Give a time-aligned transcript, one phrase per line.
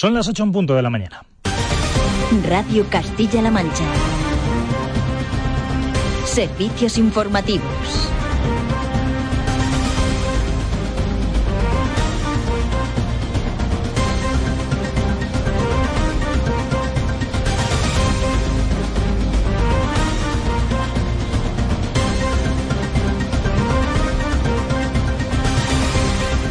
[0.00, 1.24] Son las 8 en punto de la mañana.
[2.48, 3.82] Radio Castilla-La Mancha.
[6.24, 8.08] Servicios informativos.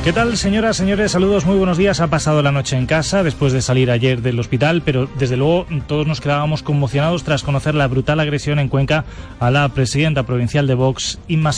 [0.08, 1.12] ¿Qué tal, señoras, señores?
[1.12, 2.00] Saludos, muy buenos días.
[2.00, 5.66] Ha pasado la noche en casa después de salir ayer del hospital, pero desde luego
[5.86, 9.04] todos nos quedábamos conmocionados tras conocer la brutal agresión en Cuenca
[9.42, 11.52] a la presidenta provincial de Vox, Inma.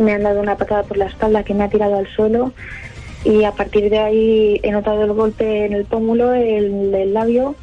[0.00, 2.52] Me han dado una patada por la espalda que me ha tirado al suelo
[3.24, 7.54] y a partir de ahí he notado el golpe en el pómulo, el, el labio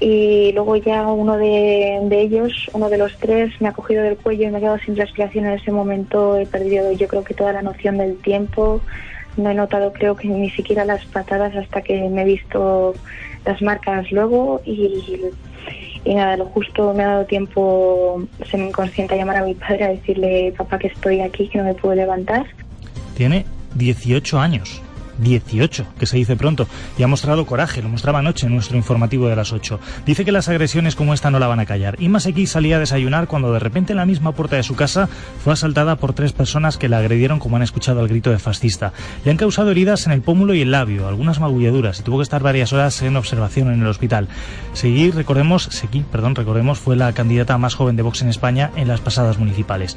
[0.00, 4.16] y luego ya uno de, de, ellos, uno de los tres, me ha cogido del
[4.16, 6.38] cuello y me he quedado sin respiración en ese momento.
[6.38, 8.80] He perdido yo creo que toda la noción del tiempo
[9.36, 12.94] no he notado creo que ni siquiera las patadas hasta que me he visto
[13.44, 15.20] las marcas luego y,
[16.06, 19.88] nada, lo justo me ha dado tiempo semi inconsciente a llamar a mi padre a
[19.88, 22.46] decirle papá que estoy aquí, que no me puedo levantar.
[23.16, 24.82] Tiene 18 años.
[25.22, 26.66] 18, que se dice pronto,
[26.98, 29.80] y ha mostrado coraje, lo mostraba anoche en nuestro informativo de las 8.
[30.06, 31.96] Dice que las agresiones como esta no la van a callar.
[31.98, 35.08] Y X salía a desayunar cuando de repente en la misma puerta de su casa
[35.42, 38.92] fue asaltada por tres personas que la agredieron como han escuchado el grito de fascista.
[39.24, 42.24] Le han causado heridas en el pómulo y el labio, algunas magulladuras, y tuvo que
[42.24, 44.28] estar varias horas en observación en el hospital.
[44.72, 48.88] Seguí, recordemos, Seguí, perdón, recordemos, fue la candidata más joven de Vox en España en
[48.88, 49.96] las pasadas municipales.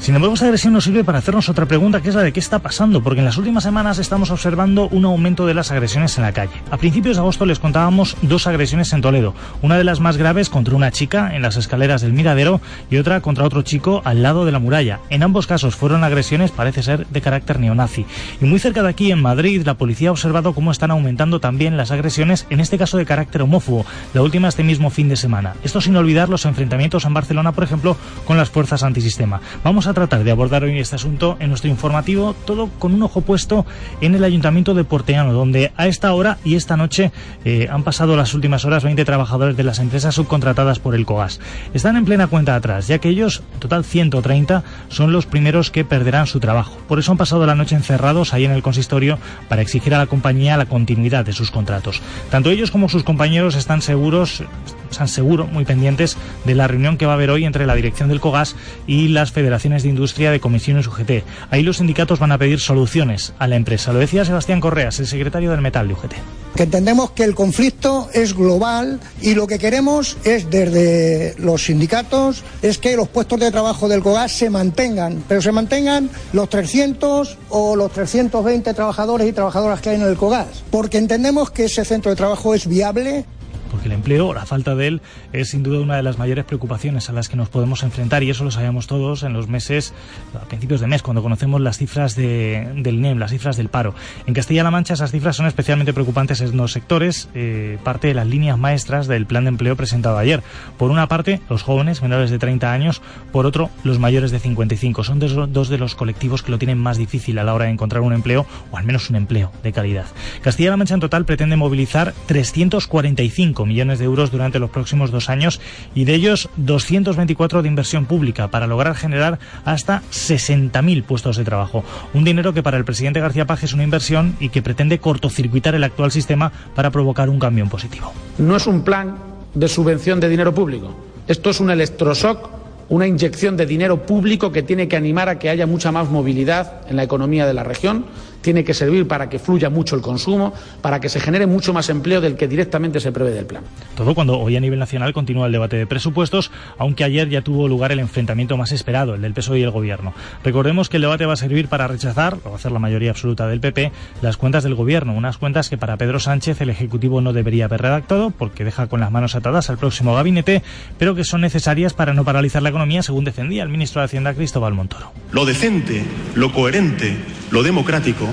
[0.00, 2.40] Sin embargo, esta agresión nos sirve para hacernos otra pregunta, que es la de qué
[2.40, 6.22] está pasando, porque en las últimas semanas estamos observando un aumento de las agresiones en
[6.22, 6.52] la calle.
[6.70, 10.50] A principios de agosto les contábamos dos agresiones en Toledo, una de las más graves
[10.50, 12.60] contra una chica en las escaleras del Miradero
[12.90, 15.00] y otra contra otro chico al lado de la muralla.
[15.10, 18.06] En ambos casos fueron agresiones, parece ser, de carácter neonazi.
[18.40, 21.76] Y muy cerca de aquí, en Madrid, la policía ha observado cómo están aumentando también
[21.76, 25.54] las agresiones, en este caso de carácter homófobo, la última este mismo fin de semana.
[25.64, 29.40] Esto sin olvidar los enfrentamientos en Barcelona, por ejemplo, con las fuerzas antisistema.
[29.64, 33.66] Vamos tratar de abordar hoy este asunto en nuestro informativo, todo con un ojo puesto
[34.00, 37.12] en el Ayuntamiento de Porteano, donde a esta hora y esta noche
[37.44, 41.40] eh, han pasado las últimas horas 20 trabajadores de las empresas subcontratadas por el COGAS.
[41.74, 45.84] Están en plena cuenta atrás, ya que ellos, en total 130, son los primeros que
[45.84, 46.78] perderán su trabajo.
[46.88, 49.18] Por eso han pasado la noche encerrados ahí en el consistorio
[49.48, 52.00] para exigir a la compañía la continuidad de sus contratos.
[52.30, 54.42] Tanto ellos como sus compañeros están seguros,
[54.90, 58.08] están seguro, muy pendientes de la reunión que va a haber hoy entre la dirección
[58.08, 58.56] del COGAS
[58.86, 61.24] y las federaciones de industria de comisiones UGT.
[61.50, 63.92] Ahí los sindicatos van a pedir soluciones a la empresa.
[63.92, 66.14] Lo decía Sebastián Correas, el secretario del Metal de UGT.
[66.54, 72.42] Que entendemos que el conflicto es global y lo que queremos es desde los sindicatos
[72.62, 77.38] es que los puestos de trabajo del COGAS se mantengan, pero se mantengan los 300
[77.50, 81.84] o los 320 trabajadores y trabajadoras que hay en el COGAS, porque entendemos que ese
[81.84, 83.24] centro de trabajo es viable
[83.68, 85.02] porque el empleo, la falta de él,
[85.32, 88.30] es sin duda una de las mayores preocupaciones a las que nos podemos enfrentar y
[88.30, 89.94] eso lo sabemos todos en los meses,
[90.34, 93.94] a principios de mes, cuando conocemos las cifras de, del NEM, las cifras del paro.
[94.26, 98.26] En Castilla-La Mancha esas cifras son especialmente preocupantes en dos sectores, eh, parte de las
[98.26, 100.42] líneas maestras del plan de empleo presentado ayer.
[100.76, 103.02] Por una parte, los jóvenes menores de 30 años,
[103.32, 105.04] por otro, los mayores de 55.
[105.04, 108.02] Son dos de los colectivos que lo tienen más difícil a la hora de encontrar
[108.02, 110.06] un empleo, o al menos un empleo de calidad.
[110.42, 115.60] Castilla-La Mancha en total pretende movilizar 345 millones de euros durante los próximos dos años
[115.94, 121.84] y de ellos 224 de inversión pública para lograr generar hasta 60.000 puestos de trabajo.
[122.14, 125.74] Un dinero que para el presidente García Paje es una inversión y que pretende cortocircuitar
[125.74, 128.12] el actual sistema para provocar un cambio en positivo.
[128.38, 129.16] No es un plan
[129.54, 130.94] de subvención de dinero público.
[131.26, 132.58] Esto es un electroshock
[132.88, 136.82] una inyección de dinero público que tiene que animar a que haya mucha más movilidad
[136.88, 138.06] en la economía de la región,
[138.48, 141.90] tiene que servir para que fluya mucho el consumo, para que se genere mucho más
[141.90, 143.62] empleo del que directamente se prevé del plan.
[143.94, 147.68] Todo cuando hoy a nivel nacional continúa el debate de presupuestos, aunque ayer ya tuvo
[147.68, 150.14] lugar el enfrentamiento más esperado, el del PSOE y el Gobierno.
[150.42, 153.60] Recordemos que el debate va a servir para rechazar, o hacer la mayoría absoluta del
[153.60, 153.92] PP,
[154.22, 157.82] las cuentas del Gobierno, unas cuentas que para Pedro Sánchez el Ejecutivo no debería haber
[157.82, 160.62] redactado porque deja con las manos atadas al próximo gabinete,
[160.96, 164.32] pero que son necesarias para no paralizar la economía, según defendía el ministro de Hacienda
[164.32, 165.12] Cristóbal Montoro.
[165.32, 166.02] Lo decente,
[166.34, 167.14] lo coherente,
[167.50, 168.26] lo democrático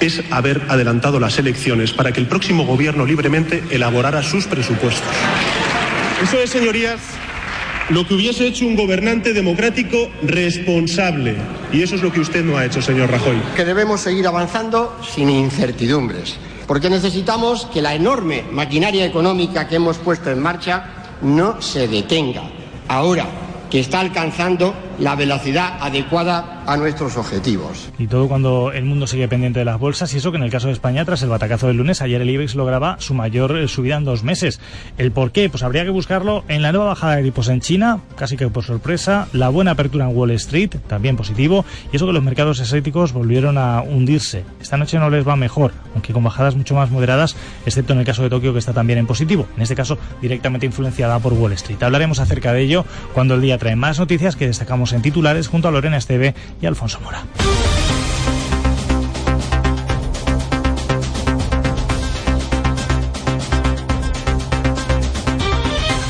[0.00, 5.08] es haber adelantado las elecciones para que el próximo gobierno libremente elaborara sus presupuestos.
[6.22, 7.00] Eso es, señorías,
[7.90, 11.36] lo que hubiese hecho un gobernante democrático responsable.
[11.72, 13.40] Y eso es lo que usted no ha hecho, señor Rajoy.
[13.56, 16.36] Que debemos seguir avanzando sin incertidumbres,
[16.66, 22.42] porque necesitamos que la enorme maquinaria económica que hemos puesto en marcha no se detenga.
[22.88, 23.26] Ahora,
[23.70, 27.90] que está alcanzando la velocidad adecuada a nuestros objetivos.
[27.98, 30.50] Y todo cuando el mundo sigue pendiente de las bolsas, y eso que en el
[30.50, 33.68] caso de España, tras el batacazo del lunes, ayer el IBEX lograba su mayor eh,
[33.68, 34.60] subida en dos meses.
[34.98, 35.48] ¿El por qué?
[35.48, 38.64] Pues habría que buscarlo en la nueva bajada de tipos en China, casi que por
[38.64, 43.12] sorpresa, la buena apertura en Wall Street, también positivo, y eso que los mercados asiáticos
[43.12, 44.44] volvieron a hundirse.
[44.60, 48.04] Esta noche no les va mejor, aunque con bajadas mucho más moderadas, excepto en el
[48.04, 51.52] caso de Tokio, que está también en positivo, en este caso directamente influenciada por Wall
[51.52, 51.82] Street.
[51.82, 52.84] Hablaremos acerca de ello
[53.14, 56.66] cuando el día trae más noticias que destacamos en titulares junto a Lorena Esteve y
[56.66, 57.22] Alfonso Mora.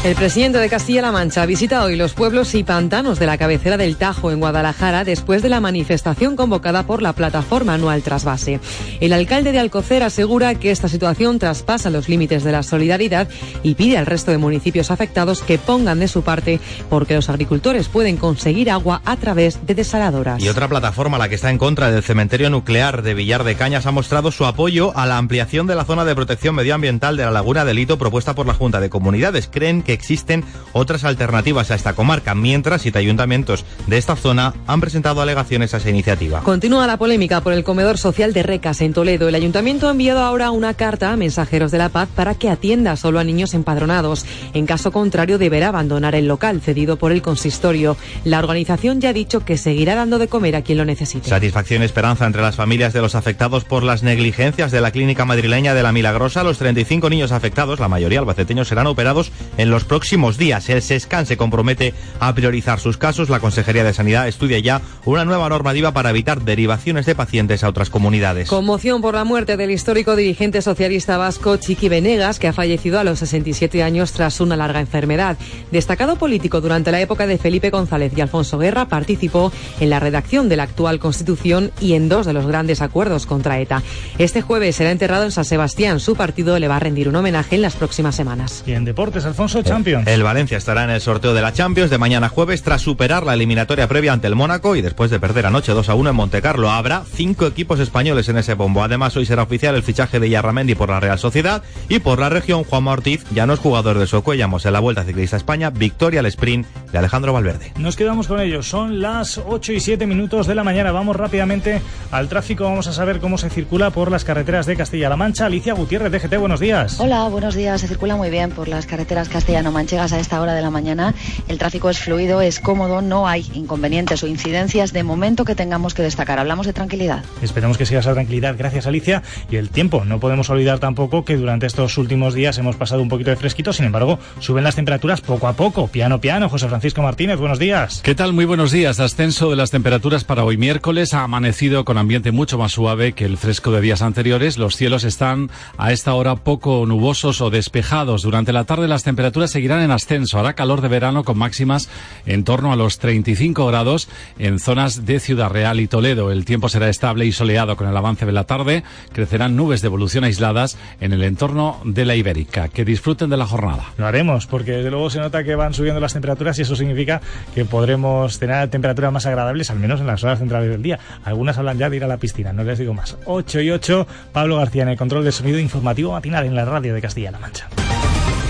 [0.09, 3.99] El presidente de Castilla-La Mancha visita hoy los pueblos y pantanos de la cabecera del
[3.99, 8.59] Tajo en Guadalajara después de la manifestación convocada por la plataforma anual Trasvase.
[9.01, 13.29] El alcalde de Alcocer asegura que esta situación traspasa los límites de la solidaridad
[13.63, 16.59] y pide al resto de municipios afectados que pongan de su parte
[16.89, 20.43] porque los agricultores pueden conseguir agua a través de desaladoras.
[20.43, 23.85] Y otra plataforma, la que está en contra del cementerio nuclear de Villar de Cañas,
[23.85, 27.31] ha mostrado su apoyo a la ampliación de la zona de protección medioambiental de la
[27.31, 29.51] Laguna del Hito propuesta por la Junta de Comunidades.
[29.53, 34.81] Creen que existen otras alternativas a esta comarca, mientras siete ayuntamientos de esta zona han
[34.81, 36.41] presentado alegaciones a esa iniciativa.
[36.41, 39.29] Continúa la polémica por el comedor social de Recas en Toledo.
[39.29, 42.97] El ayuntamiento ha enviado ahora una carta a mensajeros de la paz para que atienda
[42.97, 44.25] solo a niños empadronados.
[44.55, 47.97] En caso contrario, deberá abandonar el local cedido por el consistorio.
[48.25, 51.29] La organización ya ha dicho que seguirá dando de comer a quien lo necesite.
[51.29, 55.25] Satisfacción y esperanza entre las familias de los afectados por las negligencias de la clínica
[55.25, 56.45] madrileña de la Milagrosa.
[56.45, 60.69] Los 35 niños afectados, la mayoría albaceteños, serán operados en los próximos días.
[60.69, 63.29] El SESCAN se compromete a priorizar sus casos.
[63.29, 67.69] La Consejería de Sanidad estudia ya una nueva normativa para evitar derivaciones de pacientes a
[67.69, 68.49] otras comunidades.
[68.49, 73.05] Conmoción por la muerte del histórico dirigente socialista vasco Chiqui Venegas, que ha fallecido a
[73.05, 75.37] los 67 años tras una larga enfermedad.
[75.73, 79.50] Destacado político durante la época de Felipe González y Alfonso Guerra, participó
[79.81, 83.58] en la redacción de la actual Constitución y en dos de los grandes acuerdos contra
[83.58, 83.82] ETA.
[84.19, 86.00] Este jueves será enterrado en San Sebastián.
[86.00, 88.62] Su partido le va a rendir un homenaje en las próximas semanas.
[88.67, 90.06] Y en deportes, Alfonso Champions.
[90.06, 93.35] El Valencia estará en el sorteo de la Champions de mañana jueves tras superar la
[93.35, 96.70] eliminatoria previa ante el Mónaco y después de perder anoche 2 a 1 en Montecarlo.
[96.70, 98.82] Habrá cinco equipos españoles en ese bombo.
[98.82, 102.29] Además, hoy será oficial el fichaje de Yarramendi por la Real Sociedad y por la
[102.29, 106.21] región Juan Ortiz ya no es jugador de Socuellamos en la Vuelta Ciclista España, victoria
[106.21, 107.73] al sprint de Alejandro Valverde.
[107.79, 108.69] Nos quedamos con ellos.
[108.69, 110.93] Son las 8 y 7 minutos de la mañana.
[110.93, 111.81] Vamos rápidamente
[112.11, 112.64] al tráfico.
[112.64, 115.47] Vamos a saber cómo se circula por las carreteras de Castilla-La Mancha.
[115.47, 117.00] Alicia Gutiérrez, DGT, buenos días.
[117.00, 117.81] Hola, buenos días.
[117.81, 119.29] Se circula muy bien por las carreteras
[119.59, 121.15] castellano-manchegas a esta hora de la mañana.
[121.49, 125.95] El tráfico es fluido, es cómodo, no hay inconvenientes o incidencias de momento que tengamos
[125.95, 126.39] que destacar.
[126.39, 127.25] Hablamos de tranquilidad.
[127.43, 128.55] Esperemos que siga esa tranquilidad.
[128.57, 129.23] Gracias, Alicia.
[129.51, 130.05] Y el tiempo.
[130.05, 133.73] No podemos olvidar tampoco que durante estos últimos días hemos pasado un poquito de fresquito.
[133.73, 135.89] Sin embargo, suben las temperaturas poco a poco.
[135.89, 136.49] Piano, piano.
[136.49, 138.01] José Francisco Martínez, buenos días.
[138.05, 138.33] ¿Qué tal?
[138.33, 139.01] Muy buenos días.
[139.01, 141.15] Ascenso de las temperaturas para hoy miércoles.
[141.15, 144.57] Ha amanecido con ambiente mucho más suave que el fresco de días anteriores.
[144.57, 148.23] Los cielos están a esta hora poco nubosos o despejados.
[148.23, 150.38] Durante la tarde las temperaturas seguirán en ascenso.
[150.38, 151.88] Hará calor de verano con máximas
[152.26, 156.31] en torno a los 35 grados en zonas de Ciudad Real y Toledo.
[156.31, 158.85] El tiempo será estable y soleado con el avance de la tarde.
[159.12, 162.69] Crecerán nubes de evolución aisladas en el entorno de la Ibérica.
[162.69, 163.85] Que disfruten de la jornada.
[163.97, 167.21] Lo haremos, porque desde luego se nota que van subiendo las temperaturas y eso significa
[167.55, 170.99] que podremos tener temperaturas más agradables, al menos en las horas centrales del día.
[171.25, 173.17] Algunas hablan ya de ir a la piscina, no les digo más.
[173.25, 176.95] 8 y 8, Pablo García en el control de sonido informativo matinal en la radio
[176.95, 177.69] de Castilla-La Mancha.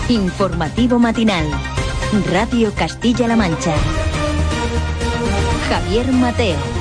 [0.08, 1.44] Informativo matinal.
[2.32, 3.74] Radio Castilla-La Mancha.
[5.68, 6.77] Javier Mateo.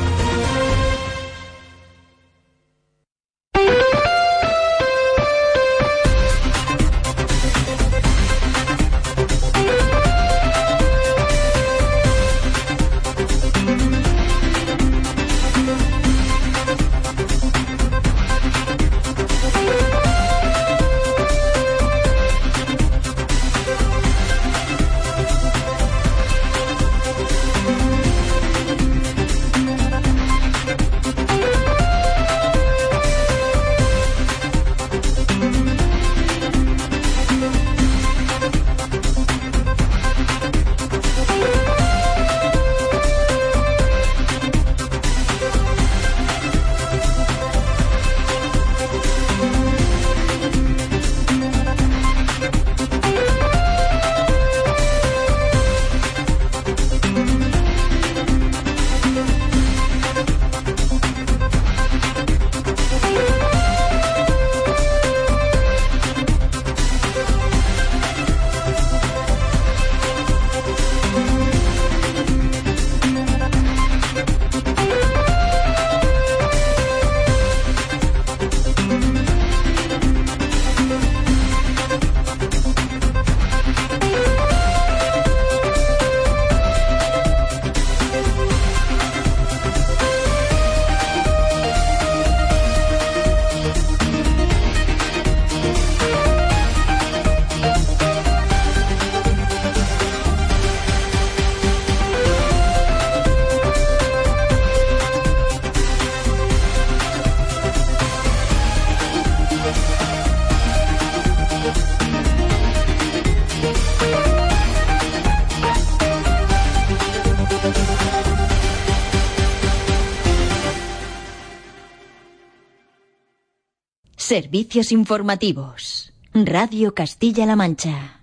[124.28, 126.12] Servicios informativos.
[126.34, 128.17] Radio Castilla-La Mancha.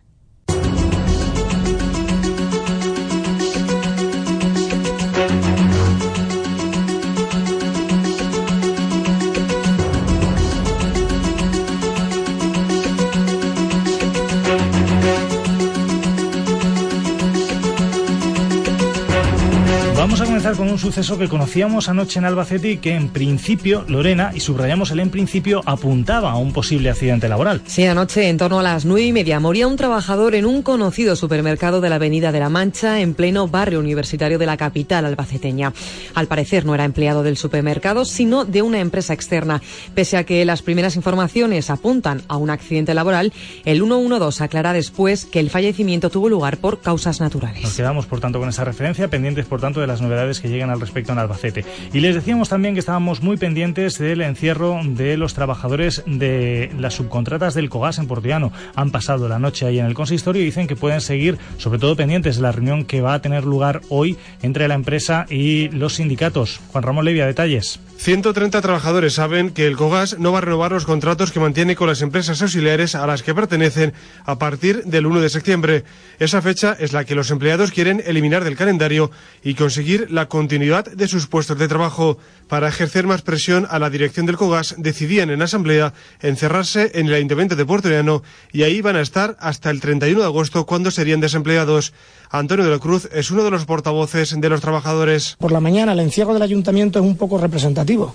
[20.45, 24.41] Comenzar con un suceso que conocíamos anoche en Albacete y que en principio, Lorena, y
[24.41, 27.63] subrayamos el en principio, apuntaba a un posible accidente laboral.
[27.65, 31.17] Sí, anoche en torno a las nueve y media moría un trabajador en un conocido
[31.17, 35.73] supermercado de la Avenida de la Mancha en pleno barrio universitario de la capital albaceteña.
[36.15, 39.63] Al parecer no era empleado del supermercado, sino de una empresa externa.
[39.95, 43.33] Pese a que las primeras informaciones apuntan a un accidente laboral,
[43.65, 47.63] el 112 aclara después que el fallecimiento tuvo lugar por causas naturales.
[47.63, 50.71] Nos quedamos, por tanto, con esa referencia, pendientes, por tanto, de las novedades que llegan
[50.71, 51.65] al respecto en Albacete.
[51.93, 56.95] Y les decíamos también que estábamos muy pendientes del encierro de los trabajadores de las
[56.95, 58.53] subcontratas del COGAS en Portiano.
[58.75, 61.97] Han pasado la noche ahí en el consistorio y dicen que pueden seguir, sobre todo
[61.97, 65.95] pendientes de la reunión que va a tener lugar hoy entre la empresa y los
[65.95, 66.61] sindicatos.
[66.73, 67.81] Juan Ramón Levia, detalles.
[67.97, 71.89] 130 trabajadores saben que el COGAS no va a renovar los contratos que mantiene con
[71.89, 73.95] las empresas auxiliares a las que pertenecen
[74.27, 75.85] a partir del 1 de septiembre.
[76.19, 79.11] Esa fecha es la que los empleados quieren eliminar del calendario
[79.43, 82.19] y conseguir la continuidad de sus puestos de trabajo.
[82.49, 87.15] Para ejercer más presión a la dirección del COGAS, decidían en asamblea encerrarse en el
[87.15, 90.91] Ayuntamiento de Puerto Llano y ahí van a estar hasta el 31 de agosto cuando
[90.91, 91.93] serían desempleados.
[92.31, 95.37] Antonio de la Cruz es uno de los portavoces de los trabajadores.
[95.39, 98.15] Por la mañana el encierro del ayuntamiento es un poco representativo,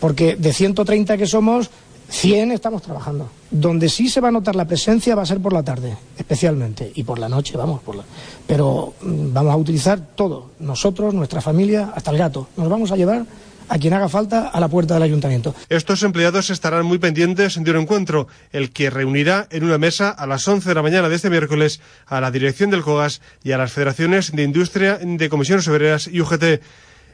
[0.00, 1.70] porque de 130 que somos,
[2.08, 3.30] 100 estamos trabajando.
[3.50, 6.92] Donde sí se va a notar la presencia va a ser por la tarde, especialmente,
[6.94, 8.04] y por la noche, vamos, por la...
[8.46, 12.48] pero mm, vamos a utilizar todo, nosotros, nuestra familia, hasta el gato.
[12.56, 13.24] Nos vamos a llevar
[13.68, 15.54] a quien haga falta a la puerta del ayuntamiento.
[15.68, 20.26] Estos empleados estarán muy pendientes de un encuentro, el que reunirá en una mesa a
[20.26, 23.58] las 11 de la mañana de este miércoles a la dirección del COGAS y a
[23.58, 26.60] las federaciones de industria, de comisiones obreras y UGT.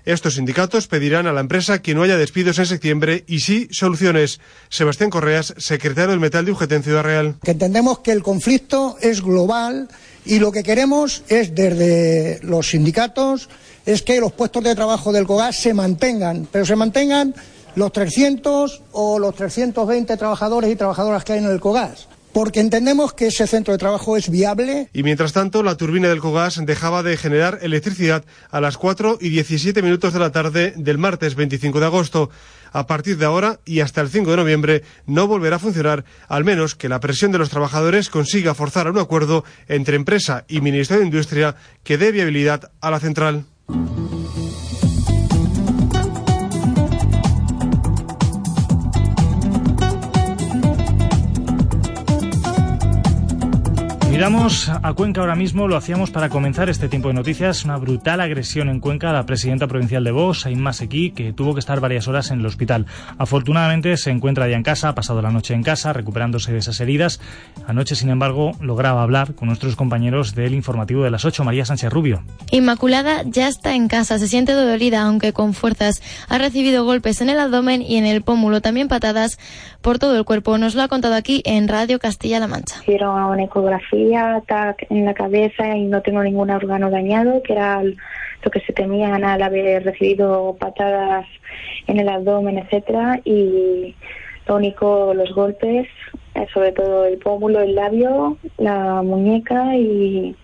[0.04, 4.40] Estos sindicatos pedirán a la empresa que no haya despidos en septiembre y sí soluciones.
[4.68, 7.36] Sebastián Correas, secretario del Metal de UGT en Ciudad Real.
[7.42, 9.88] Que entendemos que el conflicto es global
[10.24, 13.48] y lo que queremos es desde los sindicatos
[13.86, 17.34] es que los puestos de trabajo del COGAS se mantengan, pero se mantengan
[17.76, 23.12] los 300 o los 320 trabajadores y trabajadoras que hay en el COGAS porque entendemos
[23.12, 24.88] que ese centro de trabajo es viable.
[24.92, 29.28] Y mientras tanto, la turbina del Cogas dejaba de generar electricidad a las 4 y
[29.28, 32.30] 17 minutos de la tarde del martes 25 de agosto.
[32.72, 36.44] A partir de ahora y hasta el 5 de noviembre no volverá a funcionar, al
[36.44, 41.00] menos que la presión de los trabajadores consiga forzar un acuerdo entre empresa y Ministerio
[41.00, 43.44] de Industria que dé viabilidad a la central.
[54.22, 58.20] Miramos a Cuenca ahora mismo, lo hacíamos para comenzar este tiempo de noticias, una brutal
[58.20, 61.80] agresión en Cuenca a la presidenta provincial de Vox, Aymá Sequí, que tuvo que estar
[61.80, 62.86] varias horas en el hospital.
[63.18, 66.78] Afortunadamente se encuentra ya en casa, ha pasado la noche en casa, recuperándose de esas
[66.78, 67.18] heridas.
[67.66, 71.92] Anoche, sin embargo, lograba hablar con nuestros compañeros del informativo de las 8, María Sánchez
[71.92, 72.22] Rubio.
[72.52, 76.00] Inmaculada ya está en casa, se siente dolorida, aunque con fuerzas.
[76.28, 79.40] Ha recibido golpes en el abdomen y en el pómulo, también patadas
[79.82, 80.56] por todo el cuerpo.
[80.58, 82.76] Nos lo ha contado aquí en Radio Castilla-La Mancha.
[82.80, 84.42] Hicieron una ecografía
[84.88, 89.24] en la cabeza y no tengo ningún órgano dañado, que era lo que se temían
[89.24, 91.26] al haber recibido patadas
[91.86, 93.94] en el abdomen, etcétera, y
[94.46, 95.86] lo único, los golpes,
[96.34, 100.34] eh, sobre todo el pómulo, el labio, la muñeca y,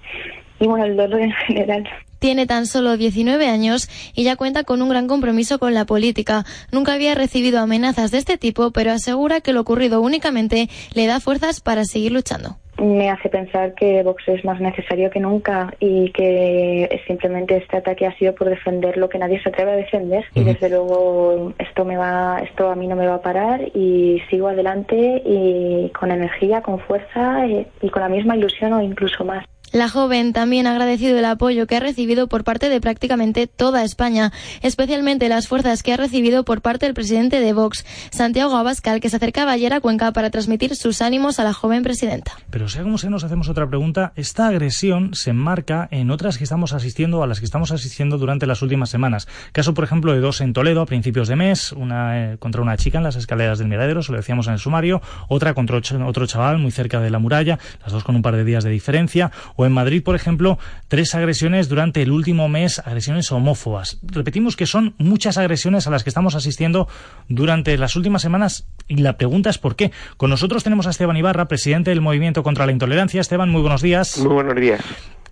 [0.61, 1.89] y bueno, el dolor en general.
[2.19, 6.45] Tiene tan solo 19 años y ya cuenta con un gran compromiso con la política.
[6.73, 11.21] Nunca había recibido amenazas de este tipo, pero asegura que lo ocurrido únicamente le da
[11.21, 16.11] fuerzas para seguir luchando me hace pensar que Vox es más necesario que nunca y
[16.13, 20.25] que simplemente este ataque ha sido por defender lo que nadie se atreve a defender
[20.35, 24.23] y desde luego esto me va esto a mí no me va a parar y
[24.31, 29.25] sigo adelante y con energía, con fuerza y, y con la misma ilusión o incluso
[29.25, 29.45] más.
[29.73, 33.85] La joven también ha agradecido el apoyo que ha recibido por parte de prácticamente toda
[33.85, 34.33] España,
[34.63, 39.11] especialmente las fuerzas que ha recibido por parte del presidente de Vox, Santiago Abascal, que
[39.11, 42.33] se acercaba ayer a Cuenca para transmitir sus ánimos a la joven presidenta.
[42.51, 44.13] Pero sea como sea, nos hacemos otra pregunta.
[44.17, 48.47] Esta agresión se enmarca en otras que estamos asistiendo, a las que estamos asistiendo durante
[48.47, 49.29] las últimas semanas.
[49.53, 52.77] Caso, por ejemplo, de dos en Toledo a principios de mes, una eh, contra una
[52.77, 56.27] chica en las escaleras del Miradero, se lo decíamos en el sumario, otra contra otro
[56.27, 59.31] chaval muy cerca de la muralla, las dos con un par de días de diferencia
[59.59, 63.99] o en Madrid, por ejemplo, tres agresiones durante el último mes, agresiones homófobas.
[64.03, 66.87] Repetimos que son muchas agresiones a las que estamos asistiendo
[67.29, 69.91] durante las últimas semanas Y la pregunta es por qué.
[70.17, 73.21] Con nosotros tenemos a Esteban Ibarra, presidente del Movimiento contra la Intolerancia.
[73.21, 74.17] Esteban, muy buenos días.
[74.19, 74.81] Muy buenos días.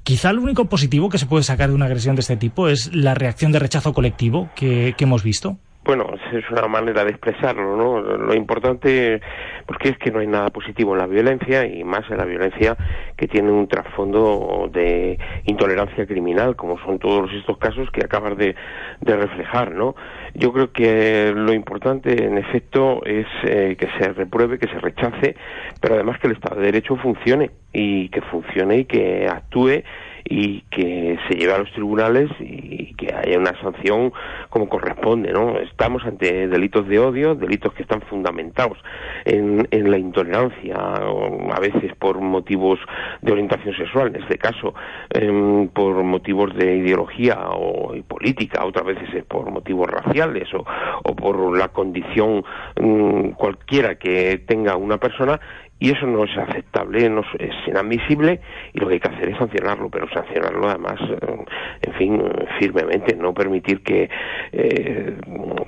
[0.03, 2.93] Quizá lo único positivo que se puede sacar de una agresión de este tipo es
[2.93, 5.57] la reacción de rechazo colectivo que, que hemos visto
[5.87, 8.01] bueno, es una manera de expresarlo, ¿no?
[8.01, 9.21] Lo importante,
[9.67, 12.77] porque es que no hay nada positivo en la violencia y más en la violencia
[13.17, 18.57] que tiene un trasfondo de intolerancia criminal, como son todos estos casos que acabas de,
[19.01, 19.95] reflejar, ¿no?
[20.35, 25.37] Yo creo que lo importante, en efecto, es eh, que se repruebe, que se rechace,
[25.81, 29.83] pero además que el Estado de Derecho funcione y que funcione y que actúe
[30.29, 34.13] y que se lleve a los tribunales y que haya una sanción
[34.51, 35.59] como corresponde, ¿no?
[35.59, 38.79] Estamos ante delitos de odio, delitos que están fundamentados
[39.25, 42.79] en, en la intolerancia, a veces por motivos
[43.23, 44.75] de orientación sexual, en este caso
[45.11, 50.65] em, por motivos de ideología o política, otras veces es por motivos raciales o,
[51.05, 52.45] o por la condición
[52.81, 55.41] mm, cualquiera que tenga una persona
[55.79, 58.41] y eso no es aceptable, no es inadmisible
[58.73, 61.45] y lo que hay que hacer es sancionarlo, pero sancionarlo además, eh,
[61.83, 62.23] en fin,
[62.59, 64.09] firmemente, no permitir que,
[64.53, 65.17] eh,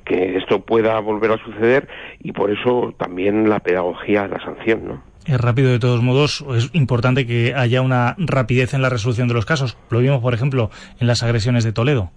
[0.04, 1.88] que esto pueda volver a suceder
[2.20, 5.02] y por eso también la pedagogía de la sanción, ¿no?
[5.26, 9.34] Es rápido de todos modos, es importante que haya una rapidez en la resolución de
[9.34, 9.76] los casos.
[9.90, 12.10] Lo vimos, por ejemplo, en las agresiones de Toledo.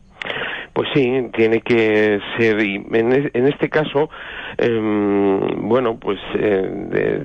[0.82, 4.10] Pues sí, tiene que ser, y en, este caso,
[4.58, 6.72] em, bueno, pues eh,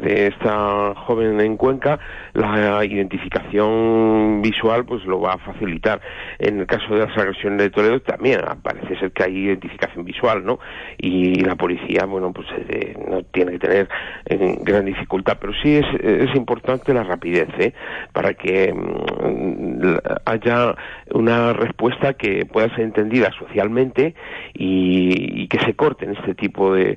[0.03, 1.99] de, esta joven en Cuenca,
[2.35, 6.03] la identificación visual pues lo va a facilitar.
[6.39, 10.45] En el caso de las agresiones de Toledo también parece ser que hay identificación visual,
[10.45, 10.59] ¿no?
[10.99, 13.89] Y la policía, bueno, pues eh, no tiene que tener
[14.27, 17.73] eh, gran dificultad, pero sí es, es importante la rapidez, ¿eh?
[18.13, 20.75] Para que mm, haya
[21.15, 24.15] una respuesta que pueda ser entendida socialmente
[24.55, 26.97] y, que se corten este tipo de,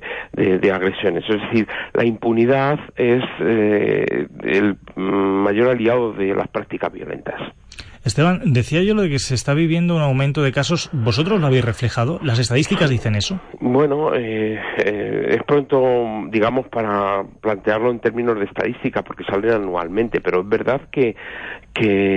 [0.72, 1.24] agresiones.
[1.28, 7.40] Es decir, la impunidad es eh, el mayor aliado de las prácticas violentas.
[8.02, 10.88] Esteban, decía yo lo de que se está viviendo un aumento de casos.
[10.92, 12.18] ¿Vosotros lo habéis reflejado?
[12.22, 13.38] ¿Las estadísticas dicen eso?
[13.60, 15.82] Bueno, eh, eh, es pronto,
[16.30, 21.14] digamos, para plantearlo en términos de estadística, porque salen anualmente, pero es verdad que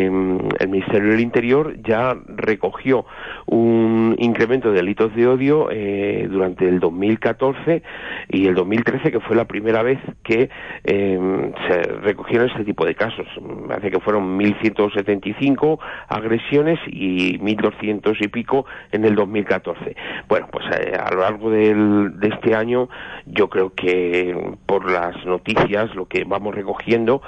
[0.09, 3.05] mm, el Ministerio del Interior ya recogió
[3.45, 7.83] un incremento de delitos de odio eh, durante el 2014
[8.29, 10.49] y el 2013, que fue la primera vez que
[10.83, 13.27] eh, se recogieron este tipo de casos.
[13.69, 15.72] Hace que fueron 1.175
[16.07, 19.95] agresiones y 1.200 y pico en el 2014.
[20.27, 22.89] Bueno, pues eh, a lo largo de este año
[23.25, 27.21] yo creo que por las noticias, lo que vamos recogiendo,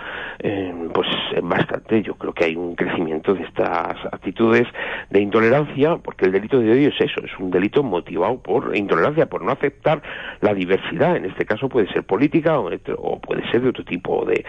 [0.93, 2.01] pues es bastante.
[2.01, 4.67] Yo creo que hay un crecimiento de estas actitudes
[5.10, 9.27] de intolerancia, porque el delito de odio es eso, es un delito motivado por intolerancia,
[9.27, 10.01] por no aceptar
[10.41, 11.15] la diversidad.
[11.15, 14.45] En este caso puede ser política o, puede ser de otro tipo de,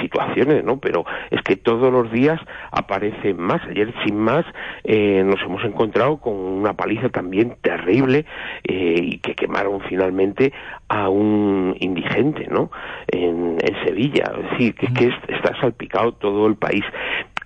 [0.00, 0.78] situaciones, ¿no?
[0.78, 3.62] Pero es que todos los días aparece más.
[3.68, 4.44] Ayer, sin más,
[4.84, 8.24] eh, nos hemos encontrado con una paliza también terrible
[8.64, 10.52] eh, y que quemaron finalmente
[10.88, 12.70] a un indigente, ¿no?
[13.08, 13.52] En,
[13.84, 14.32] Sevilla.
[14.38, 16.84] Es decir, que, que está salpicado todo el país.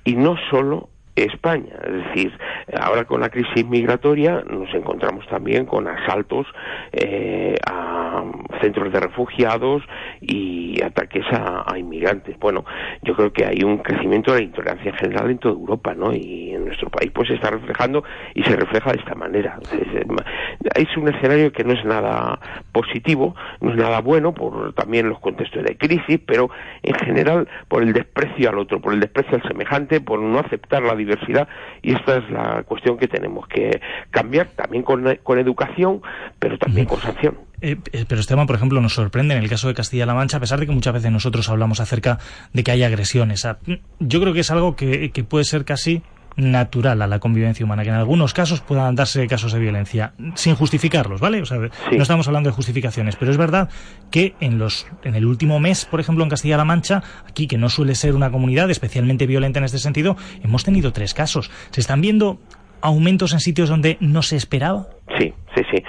[0.04, 1.74] Y no solo España.
[1.84, 2.32] Es decir,
[2.78, 6.46] ahora con la crisis migratoria nos encontramos también con asaltos
[6.92, 8.22] eh, a
[8.60, 9.82] centros de refugiados
[10.20, 12.38] y ataques a, inmigrantes.
[12.38, 12.64] Bueno,
[13.02, 16.14] yo creo que hay un crecimiento de la intolerancia general en toda Europa, ¿no?
[16.14, 19.58] Y en nuestro país pues se está reflejando y se refleja de esta manera.
[20.74, 22.38] Es un escenario que no es nada
[22.72, 26.50] positivo, no es nada bueno por también los contextos de crisis, pero
[26.82, 30.82] en general por el desprecio al otro, por el desprecio al semejante, por no aceptar
[30.82, 31.05] la diversidad
[31.82, 35.06] y esta es la cuestión que tenemos que cambiar también con,
[35.38, 36.02] educación,
[36.38, 37.38] pero también con sanción.
[37.60, 40.36] Eh, eh, pero este tema, por ejemplo, nos sorprende en el caso de Castilla-La Mancha,
[40.36, 42.18] a pesar de que muchas veces nosotros hablamos acerca
[42.52, 43.46] de que hay agresiones.
[43.98, 46.02] Yo creo que es algo que, puede ser casi
[46.36, 50.54] natural a la convivencia humana, que en algunos casos puedan darse casos de violencia, sin
[50.54, 51.40] justificarlos, ¿vale?
[51.42, 53.68] O sea, no estamos hablando de justificaciones, pero es verdad
[54.10, 57.68] que en los en el último mes, por ejemplo, en Castilla-La Mancha, aquí que no
[57.68, 61.50] suele ser una comunidad especialmente violenta en este sentido, hemos tenido tres casos.
[61.70, 62.38] ¿Se están viendo
[62.80, 64.88] aumentos en sitios donde no se esperaba?
[65.18, 65.82] Sí, sí, sí.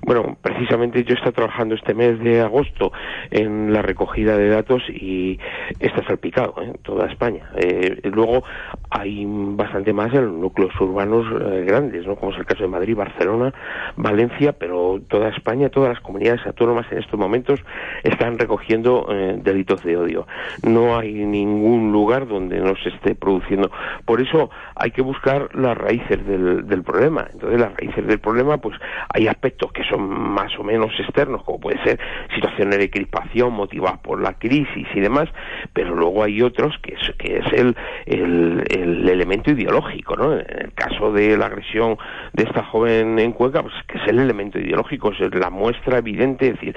[0.00, 2.92] Bueno, precisamente yo estoy trabajando este mes de agosto
[3.30, 5.38] en la recogida de datos y
[5.80, 6.74] está salpicado en ¿eh?
[6.82, 7.50] toda España.
[7.56, 8.42] Eh, luego
[8.90, 12.16] hay bastante más en núcleos urbanos eh, grandes, ¿no?
[12.16, 13.52] como es el caso de Madrid, Barcelona,
[13.96, 17.60] Valencia, pero toda España, todas las comunidades autónomas en estos momentos
[18.02, 19.06] están recogiendo
[19.42, 20.26] delitos de odio.
[20.62, 23.70] No hay ningún lugar donde no se esté produciendo.
[24.04, 27.26] Por eso hay que buscar las raíces del problema.
[27.32, 28.78] Entonces, las raíces del problema, pues
[29.12, 31.98] hay aspectos que son son más o menos externos, como puede ser
[32.34, 35.28] situaciones de crispación motivadas por la crisis y demás,
[35.72, 40.32] pero luego hay otros que es, que es el, el, elemento ideológico, ¿no?
[40.32, 41.98] En el caso de la agresión
[42.32, 46.46] de esta joven en Cuenca, pues que es el elemento ideológico, es la muestra evidente,
[46.46, 46.74] es decir,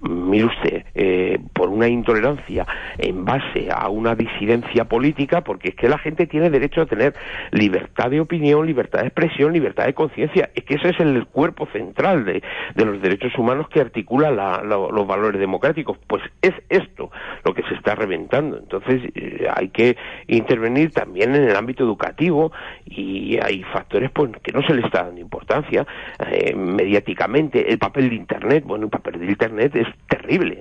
[0.00, 2.66] mire usted, eh, por una intolerancia
[2.98, 7.14] en base a una disidencia política, porque es que la gente tiene derecho a tener
[7.50, 11.66] libertad de opinión, libertad de expresión, libertad de conciencia, es que ese es el cuerpo
[11.72, 12.42] central de,
[12.74, 14.30] los derechos humanos que articula
[14.62, 17.10] los valores democráticos, pues es esto
[17.44, 22.52] lo que se está reventando, entonces eh, hay que intervenir también en el ámbito educativo
[22.86, 25.86] y hay factores pues que no se le está dando importancia
[26.30, 27.70] eh, mediáticamente.
[27.70, 30.58] El papel de internet bueno el papel de internet es terrible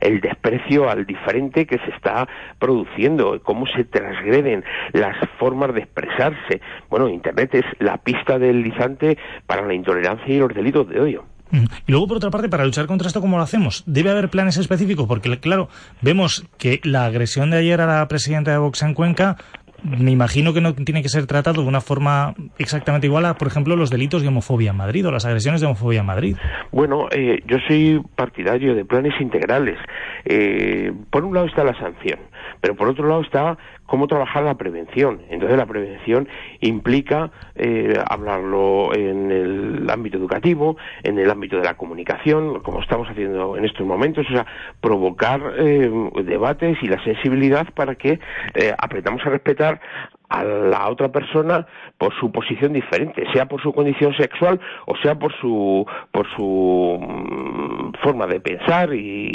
[0.00, 6.60] el desprecio al diferente que se está produciendo cómo se transgreden las formas de expresarse
[6.98, 11.92] bueno internet es la pista deslizante para la intolerancia y los delitos de odio y
[11.92, 13.84] luego, por otra parte, para luchar contra esto, ¿cómo lo hacemos?
[13.86, 15.06] ¿Debe haber planes específicos?
[15.06, 15.68] Porque, claro,
[16.02, 19.36] vemos que la agresión de ayer a la presidenta de Vox en Cuenca
[19.82, 23.48] me imagino que no tiene que ser tratado de una forma exactamente igual a, por
[23.48, 26.36] ejemplo, los delitos de homofobia en Madrid o las agresiones de homofobia en Madrid.
[26.72, 29.78] Bueno, eh, yo soy partidario de planes integrales.
[30.24, 32.18] Eh, por un lado está la sanción,
[32.60, 35.22] pero por otro lado está cómo trabajar la prevención.
[35.30, 36.28] Entonces la prevención
[36.60, 43.08] implica eh, hablarlo en el ámbito educativo, en el ámbito de la comunicación, como estamos
[43.08, 44.46] haciendo en estos momentos, o sea,
[44.80, 45.90] provocar eh,
[46.24, 48.18] debates y la sensibilidad para que
[48.54, 49.80] eh, aprendamos a respetar
[50.28, 51.66] a la otra persona
[51.98, 56.98] por su posición diferente, sea por su condición sexual o sea por su por su
[57.00, 59.32] mm, forma de pensar y,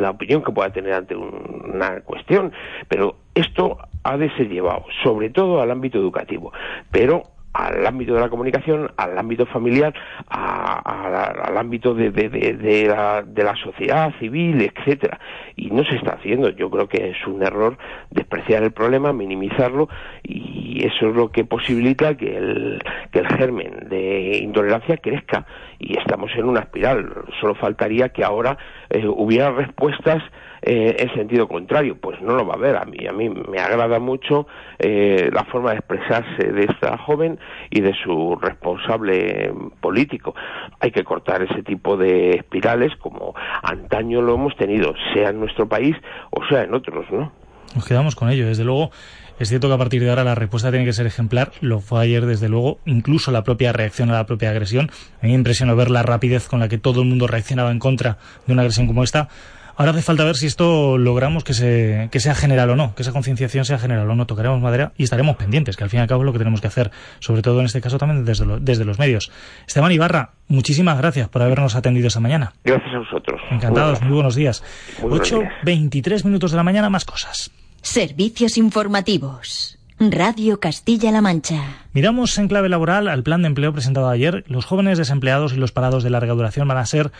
[0.00, 2.52] la opinión que pueda tener ante una cuestión.
[2.88, 6.52] Pero esto ha de ser llevado, sobre todo al ámbito educativo,
[6.90, 9.92] pero al ámbito de la comunicación, al ámbito familiar,
[10.28, 15.18] al ámbito de, de, la, de, la, sociedad civil, etcétera.
[15.56, 16.50] Y no se está haciendo.
[16.50, 17.76] Yo creo que es un error
[18.10, 19.88] despreciar el problema, minimizarlo,
[20.22, 25.46] y eso es lo que posibilita que el, que el germen de intolerancia crezca.
[25.80, 27.24] Y estamos en una espiral.
[27.40, 28.56] Solo faltaría que ahora
[28.90, 30.22] eh, hubiera respuestas
[30.62, 32.76] eh, en sentido contrario, pues no lo va a haber.
[32.76, 34.46] A mí, a mí me agrada mucho
[34.78, 37.38] eh, la forma de expresarse de esta joven
[37.70, 40.34] y de su responsable político.
[40.80, 45.68] Hay que cortar ese tipo de espirales como antaño lo hemos tenido, sea en nuestro
[45.68, 45.96] país
[46.30, 47.32] o sea en otros, ¿no?
[47.74, 48.90] Nos quedamos con ello, desde luego.
[49.40, 51.50] Es cierto que a partir de ahora la respuesta tiene que ser ejemplar.
[51.62, 52.78] Lo fue ayer, desde luego.
[52.84, 54.90] Incluso la propia reacción a la propia agresión.
[55.22, 57.78] A mí me impresionó ver la rapidez con la que todo el mundo reaccionaba en
[57.78, 59.28] contra de una agresión como esta.
[59.76, 63.00] Ahora hace falta ver si esto logramos que, se, que sea general o no, que
[63.00, 64.26] esa concienciación sea general o no.
[64.26, 66.60] Tocaremos madera y estaremos pendientes, que al fin y al cabo es lo que tenemos
[66.60, 69.32] que hacer, sobre todo en este caso también desde, desde los medios.
[69.66, 72.52] Esteban Ibarra, muchísimas gracias por habernos atendido esta mañana.
[72.62, 73.40] Gracias a vosotros.
[73.50, 74.62] Encantados, muy buenos días.
[75.00, 77.50] 8.23 minutos de la mañana, más cosas.
[77.82, 79.78] Servicios informativos.
[79.98, 81.78] Radio Castilla-La Mancha.
[81.94, 84.44] Miramos en clave laboral al plan de empleo presentado ayer.
[84.48, 87.10] Los jóvenes desempleados y los parados de larga duración van a ser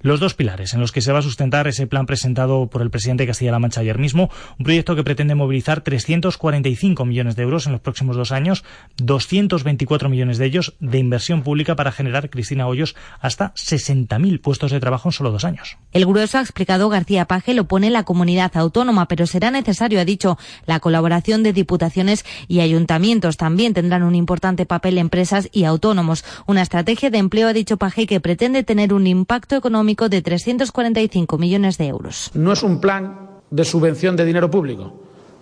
[0.00, 2.90] los dos pilares en los que se va a sustentar ese plan presentado por el
[2.90, 7.66] presidente de Castilla-La Mancha ayer mismo, un proyecto que pretende movilizar 345 millones de euros
[7.66, 8.64] en los próximos dos años,
[8.96, 14.80] 224 millones de ellos de inversión pública para generar, Cristina Hoyos, hasta 60.000 puestos de
[14.80, 15.76] trabajo en solo dos años.
[15.92, 20.04] El grueso, ha explicado García Paje, lo pone la comunidad autónoma, pero será necesario, ha
[20.04, 23.36] dicho, la colaboración de diputaciones y ayuntamientos.
[23.36, 26.24] También tendrán un importante papel empresas y autónomos.
[26.46, 31.38] Una estrategia de empleo, ha dicho Paje, que pretende tener un impacto económico de 345
[31.38, 32.30] millones de euros.
[32.34, 34.92] No es un plan de subvención de dinero público.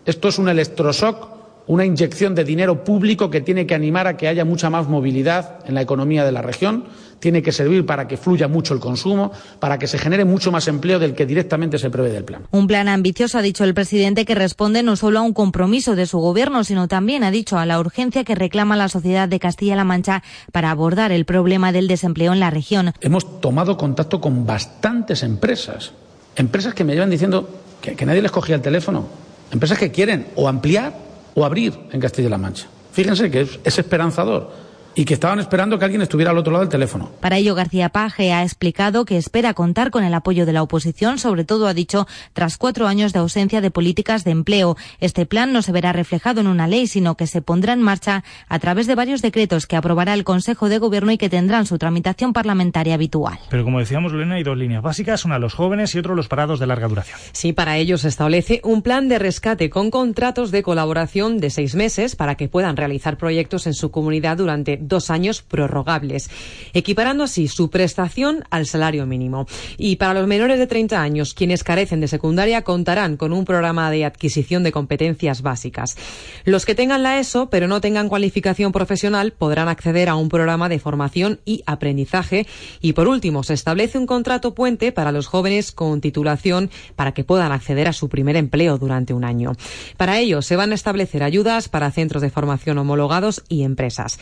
[0.07, 1.29] Esto es un electroshock,
[1.67, 5.59] una inyección de dinero público que tiene que animar a que haya mucha más movilidad
[5.67, 6.85] en la economía de la región
[7.21, 10.69] tiene que servir para que fluya mucho el consumo, para que se genere mucho más
[10.69, 12.43] empleo del que directamente se prevé del plan.
[12.51, 16.07] Un plan ambicioso, ha dicho el presidente, que responde no solo a un compromiso de
[16.07, 19.85] su gobierno, sino también, ha dicho, a la urgencia que reclama la sociedad de Castilla-La
[19.85, 22.93] Mancha para abordar el problema del desempleo en la región.
[23.01, 25.93] Hemos tomado contacto con bastantes empresas,
[26.37, 27.49] empresas que me llevan diciendo
[27.81, 29.07] que, que nadie les cogía el teléfono,
[29.51, 30.95] empresas que quieren o ampliar
[31.35, 32.67] o abrir en Castilla-La Mancha.
[32.93, 34.68] Fíjense que es esperanzador
[34.99, 37.09] y que estaban esperando que alguien estuviera al otro lado del teléfono.
[37.21, 41.19] Para ello, García Paje ha explicado que espera contar con el apoyo de la oposición,
[41.19, 44.77] sobre todo, ha dicho, tras cuatro años de ausencia de políticas de empleo.
[44.99, 48.25] Este plan no se verá reflejado en una ley, sino que se pondrá en marcha
[48.49, 51.79] a través de varios decretos que aprobará el Consejo de Gobierno y que tendrán su
[51.79, 53.39] tramitación parlamentaria habitual.
[53.51, 56.17] Pero como decíamos, Lorena, hay dos líneas básicas, una a los jóvenes y otro a
[56.17, 57.21] los parados de larga duración.
[57.31, 61.77] Sí, para ello se establece un plan de rescate con contratos de colaboración de seis
[61.77, 66.31] meses para que puedan realizar proyectos en su comunidad durante dos años prorrogables,
[66.73, 69.47] equiparando así su prestación al salario mínimo.
[69.77, 73.91] Y para los menores de 30 años, quienes carecen de secundaria contarán con un programa
[73.91, 75.97] de adquisición de competencias básicas.
[76.45, 80.69] Los que tengan la ESO, pero no tengan cualificación profesional, podrán acceder a un programa
[80.69, 82.47] de formación y aprendizaje.
[82.81, 87.25] Y por último, se establece un contrato puente para los jóvenes con titulación para que
[87.25, 89.53] puedan acceder a su primer empleo durante un año.
[89.97, 94.19] Para ello, se van a establecer ayudas para centros de formación homologados y empresas.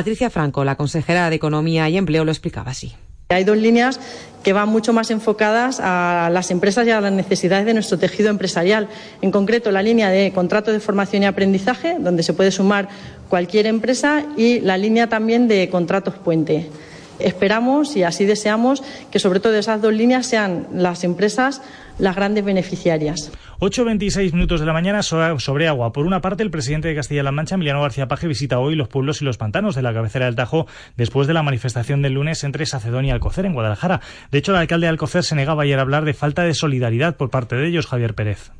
[0.00, 2.94] Patricia Franco, la consejera de Economía y Empleo, lo explicaba así.
[3.28, 4.00] Hay dos líneas
[4.42, 8.30] que van mucho más enfocadas a las empresas y a las necesidades de nuestro tejido
[8.30, 8.88] empresarial.
[9.20, 12.88] En concreto, la línea de contrato de formación y aprendizaje, donde se puede sumar
[13.28, 16.70] cualquier empresa, y la línea también de contratos puente.
[17.18, 21.60] Esperamos y así deseamos que sobre todo esas dos líneas sean las empresas
[22.00, 23.30] las grandes beneficiarias.
[23.60, 25.92] 8.26 minutos de la mañana sobre agua.
[25.92, 29.20] Por una parte, el presidente de Castilla-La Mancha, Emiliano García Paje, visita hoy los pueblos
[29.20, 32.66] y los pantanos de la cabecera del Tajo después de la manifestación del lunes entre
[32.66, 34.00] Sacedón y Alcocer en Guadalajara.
[34.30, 37.16] De hecho, el alcalde de Alcocer se negaba ayer a hablar de falta de solidaridad
[37.16, 38.50] por parte de ellos, Javier Pérez.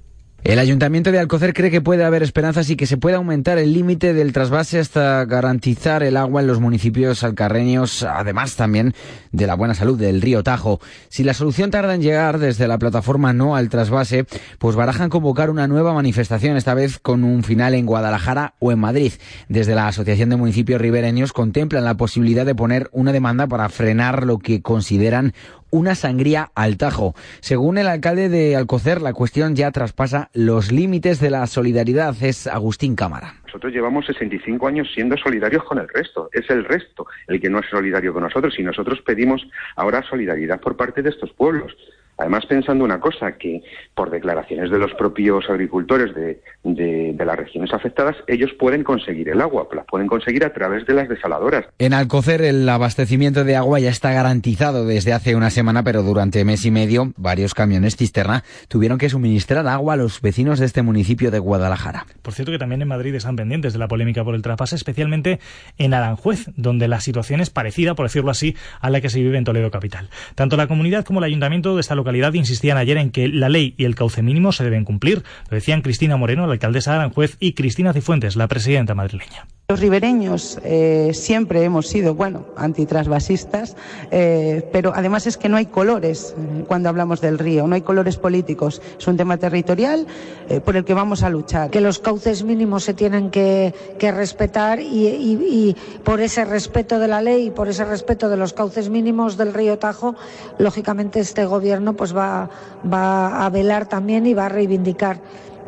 [0.42, 3.74] El Ayuntamiento de Alcocer cree que puede haber esperanzas y que se puede aumentar el
[3.74, 8.94] límite del trasvase hasta garantizar el agua en los municipios alcarreños, además también
[9.33, 10.81] de la buena salud del río Tajo.
[11.11, 14.24] Si la solución tarda en llegar desde la plataforma no al trasvase,
[14.59, 18.79] pues barajan convocar una nueva manifestación, esta vez con un final en Guadalajara o en
[18.79, 19.12] Madrid.
[19.50, 24.24] Desde la Asociación de Municipios Ribereños contemplan la posibilidad de poner una demanda para frenar
[24.24, 25.35] lo que consideran
[25.70, 27.14] una sangría al Tajo.
[27.40, 32.14] Según el alcalde de Alcocer, la cuestión ya traspasa los límites de la solidaridad.
[32.20, 33.35] Es Agustín Cámara.
[33.46, 36.28] Nosotros llevamos 65 años siendo solidarios con el resto.
[36.33, 38.59] Es el resto el que no es solidario con nosotros.
[38.59, 41.74] Y nosotros pedimos ahora solidaridad por parte de estos pueblos.
[42.20, 43.62] Además, pensando una cosa, que
[43.94, 49.40] por declaraciones de los propios agricultores de, de, las regiones afectadas, ellos pueden conseguir el
[49.40, 51.64] agua, la pueden conseguir a través de las desaladoras.
[51.78, 56.44] En Alcocer el abastecimiento de agua ya está garantizado desde hace una semana, pero durante
[56.44, 60.83] mes y medio varios camiones cisterna tuvieron que suministrar agua a los vecinos de este
[60.83, 62.04] municipio de Guadalajara.
[62.20, 65.40] Por cierto que también en Madrid están pendientes de la polémica por el traspase, especialmente
[65.78, 69.38] en Aranjuez, donde la situación es parecida, por decirlo así, a la que se vive
[69.38, 70.11] en Toledo capital.
[70.35, 73.74] Tanto la comunidad como el ayuntamiento de esta localidad insistían ayer en que la ley
[73.76, 75.22] y el cauce mínimo se deben cumplir.
[75.48, 79.46] Lo decían Cristina Moreno, la alcaldesa de Aranjuez, y Cristina Cifuentes, la presidenta madrileña.
[79.70, 83.76] Los ribereños eh, siempre hemos sido, bueno, antitrasvasistas,
[84.11, 86.35] eh, pero además es que no hay colores
[86.66, 88.83] cuando hablamos del río, no hay colores políticos.
[88.98, 90.09] Es un tema territorial
[90.48, 91.70] eh, por el que vamos a luchar.
[91.70, 97.46] Que los cauces mínimos se tienen que, respetar y, por ese respeto de la ley
[97.46, 100.16] y por ese respeto de los cauces mínimos del río Tajo,
[100.59, 102.50] lógicamente este gobierno pues va
[102.90, 105.20] a velar también y va a reivindicar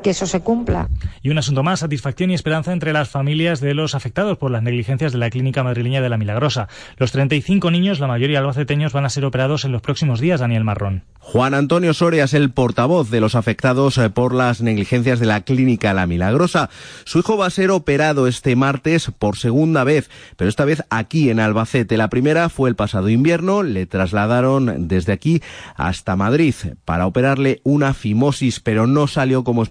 [0.03, 0.89] que eso se cumpla.
[1.23, 4.63] Y un asunto más, satisfacción y esperanza entre las familias de los afectados por las
[4.63, 6.69] negligencias de la clínica madrileña de la Milagrosa.
[6.97, 10.65] Los 35 niños, la mayoría albaceteños, van a ser operados en los próximos días, Daniel
[10.65, 11.05] Marrón.
[11.25, 15.43] Juan Antonio Soria es el portavoz de los afectados eh, por las negligencias de la
[15.43, 16.69] clínica La Milagrosa.
[17.05, 21.31] Su hijo va a ser operado este martes por segunda vez, pero esta vez aquí
[21.31, 21.97] en Albacete.
[21.97, 25.41] La primera fue el pasado invierno, le trasladaron desde aquí
[25.77, 29.63] hasta Madrid para operarle una fimosis, pero no salió como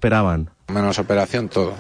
[0.68, 1.74] Menos operación, todo.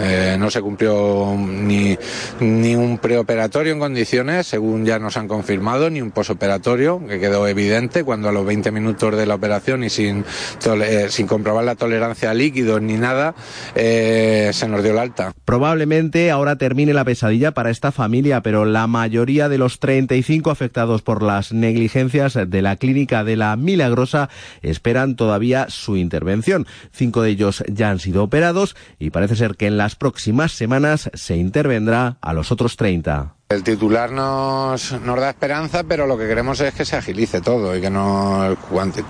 [0.00, 1.96] Eh, no se cumplió ni,
[2.40, 7.46] ni un preoperatorio en condiciones, según ya nos han confirmado, ni un posoperatorio, que quedó
[7.46, 10.24] evidente cuando a los 20 minutos de la operación y sin,
[10.64, 13.34] eh, sin comprobar la tolerancia a líquidos ni nada,
[13.74, 15.32] eh, se nos dio la alta.
[15.44, 21.02] Probablemente ahora termine la pesadilla para esta familia, pero la mayoría de los 35 afectados
[21.02, 24.28] por las negligencias de la clínica de la Milagrosa
[24.62, 26.66] esperan todavía su intervención.
[26.92, 31.10] Cinco de ellos ya han sido operados y parece ser que en las próximas semanas
[31.14, 33.34] se intervendrá a los otros 30.
[33.48, 37.76] El titular nos, nos da esperanza, pero lo que queremos es que se agilice todo
[37.76, 38.56] y que nos,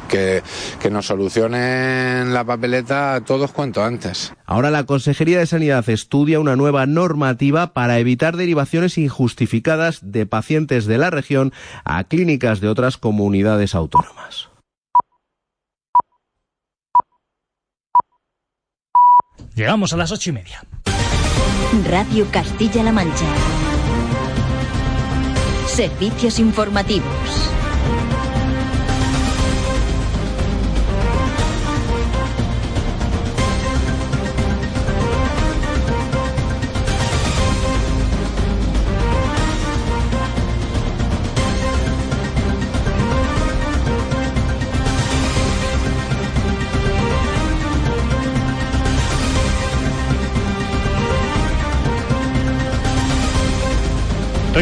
[0.09, 0.43] que,
[0.81, 4.33] que nos solucionen la papeleta todos cuanto antes.
[4.45, 10.87] Ahora la Consejería de Sanidad estudia una nueva normativa para evitar derivaciones injustificadas de pacientes
[10.87, 11.53] de la región
[11.85, 14.52] a clínicas de otras comunidades autónomas.
[19.55, 20.65] Llegamos a las ocho y media.
[21.85, 23.27] Radio Castilla-La Mancha.
[25.67, 27.51] Servicios informativos.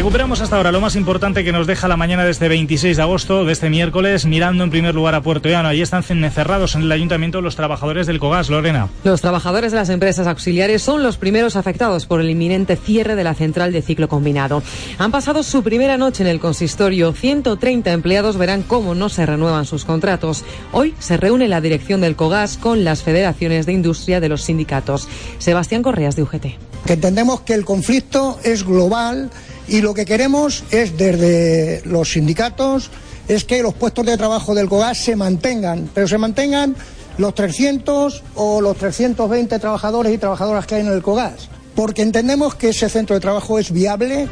[0.01, 3.03] Recuperamos hasta ahora lo más importante que nos deja la mañana de este 26 de
[3.03, 5.69] agosto, de este miércoles, mirando en primer lugar a Puerto Llano.
[5.69, 8.89] Allí están encerrados en el ayuntamiento los trabajadores del COGAS, Lorena.
[9.03, 13.23] Los trabajadores de las empresas auxiliares son los primeros afectados por el inminente cierre de
[13.23, 14.63] la central de ciclo combinado.
[14.97, 17.13] Han pasado su primera noche en el consistorio.
[17.13, 20.43] 130 empleados verán cómo no se renuevan sus contratos.
[20.71, 25.07] Hoy se reúne la dirección del COGAS con las federaciones de industria de los sindicatos.
[25.37, 26.45] Sebastián Correas de UGT.
[26.87, 29.29] Que entendemos que el conflicto es global
[29.67, 32.89] y lo que queremos es desde los sindicatos
[33.27, 36.75] es que los puestos de trabajo del COGAS se mantengan, pero se mantengan
[37.17, 42.55] los 300 o los 320 trabajadores y trabajadoras que hay en el COGAS, porque entendemos
[42.55, 44.27] que ese centro de trabajo es viable.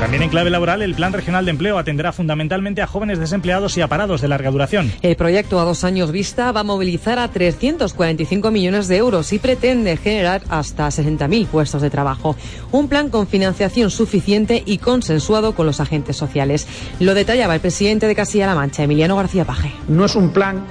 [0.00, 3.80] También en clave laboral, el Plan Regional de Empleo atenderá fundamentalmente a jóvenes desempleados y
[3.80, 4.92] a parados de larga duración.
[5.02, 9.40] El proyecto a dos años vista va a movilizar a 345 millones de euros y
[9.40, 12.36] pretende generar hasta 60.000 puestos de trabajo.
[12.70, 16.68] Un plan con financiación suficiente y consensuado con los agentes sociales.
[17.00, 19.72] Lo detallaba el presidente de Castilla-La Mancha, Emiliano García Paje.
[19.88, 20.64] No es un plan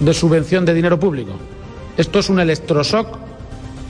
[0.00, 1.32] de subvención de dinero público.
[1.98, 3.25] Esto es un electroshock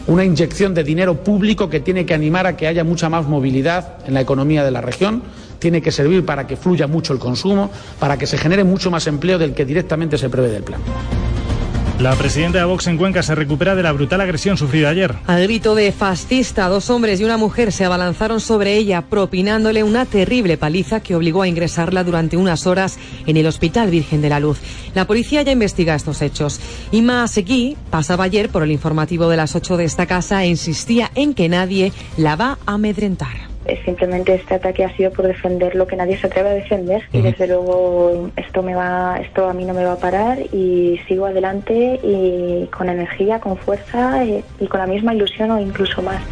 [0.06, 3.98] una inyección de dinero público que tiene que animar a que haya mucha más movilidad
[4.06, 5.22] en la economía de la región,
[5.58, 9.06] tiene que servir para que fluya mucho el consumo, para que se genere mucho más
[9.06, 10.80] empleo del que directamente se prevé del plan.
[11.98, 15.14] La presidenta de Vox en Cuenca se recupera de la brutal agresión sufrida ayer.
[15.26, 20.04] Al grito de fascista, dos hombres y una mujer se abalanzaron sobre ella, propinándole una
[20.04, 24.40] terrible paliza que obligó a ingresarla durante unas horas en el Hospital Virgen de la
[24.40, 24.58] Luz.
[24.94, 26.60] La policía ya investiga estos hechos.
[26.92, 31.10] Inma Seguí pasaba ayer por el informativo de las 8 de esta casa e insistía
[31.14, 33.45] en que nadie la va a amedrentar
[33.84, 37.22] simplemente este ataque ha sido por defender lo que nadie se atreve a defender y
[37.22, 41.26] desde luego esto me va esto a mí no me va a parar y sigo
[41.26, 46.22] adelante y con energía con fuerza y, y con la misma ilusión o incluso más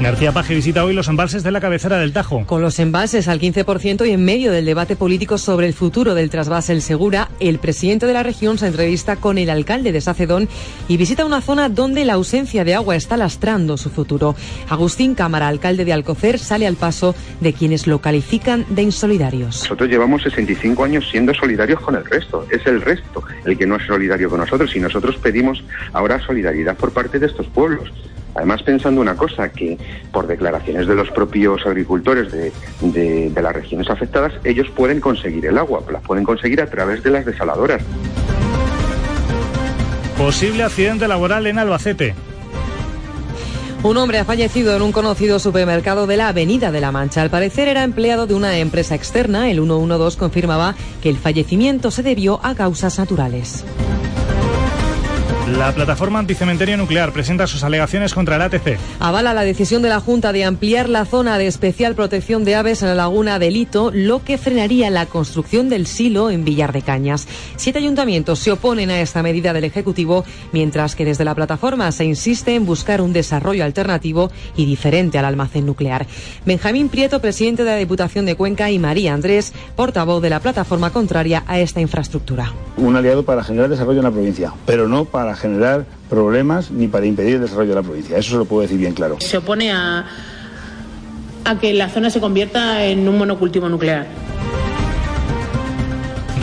[0.00, 2.44] García Paje visita hoy los embalses de la cabecera del Tajo.
[2.46, 6.28] Con los embalses al 15% y en medio del debate político sobre el futuro del
[6.28, 10.48] trasvase El Segura, el presidente de la región se entrevista con el alcalde de Sacedón
[10.88, 14.36] y visita una zona donde la ausencia de agua está lastrando su futuro.
[14.68, 19.62] Agustín Cámara, alcalde de Alcocer, sale al paso de quienes lo califican de insolidarios.
[19.62, 22.46] Nosotros llevamos 65 años siendo solidarios con el resto.
[22.50, 26.76] Es el resto el que no es solidario con nosotros y nosotros pedimos ahora solidaridad
[26.76, 27.90] por parte de estos pueblos.
[28.34, 29.78] Además, pensando una cosa, que
[30.12, 35.58] por declaraciones de los propios agricultores de, de, las regiones afectadas, ellos pueden conseguir el
[35.58, 37.82] agua, la pueden conseguir a través de las desaladoras.
[40.18, 42.14] Posible accidente laboral en Albacete.
[43.84, 47.20] Un hombre ha fallecido en un conocido supermercado de la Avenida de la Mancha.
[47.20, 49.50] Al parecer era empleado de una empresa externa.
[49.50, 53.62] El 112 confirmaba que el fallecimiento se debió a causas naturales.
[55.52, 58.78] La plataforma anticementerio nuclear presenta sus alegaciones contra el ATC.
[58.98, 62.80] Avala la decisión de la Junta de ampliar la zona de especial protección de aves
[62.80, 66.80] en la laguna de Lito, lo que frenaría la construcción del silo en Villar de
[66.80, 67.28] Cañas.
[67.56, 72.06] Siete ayuntamientos se oponen a esta medida del Ejecutivo, mientras que desde la plataforma se
[72.06, 76.06] insiste en buscar un desarrollo alternativo y diferente al almacén nuclear.
[76.46, 80.90] Benjamín Prieto, presidente de la Diputación de Cuenca, y María Andrés, portavoz de la plataforma
[80.90, 82.50] contraria a esta infraestructura.
[82.78, 87.06] Un aliado para generar desarrollo en la provincia, pero no para generar problemas ni para
[87.06, 88.16] impedir el desarrollo de la provincia.
[88.16, 89.16] Eso se lo puedo decir bien claro.
[89.20, 90.04] Se opone a,
[91.44, 94.06] a que la zona se convierta en un monocultivo nuclear.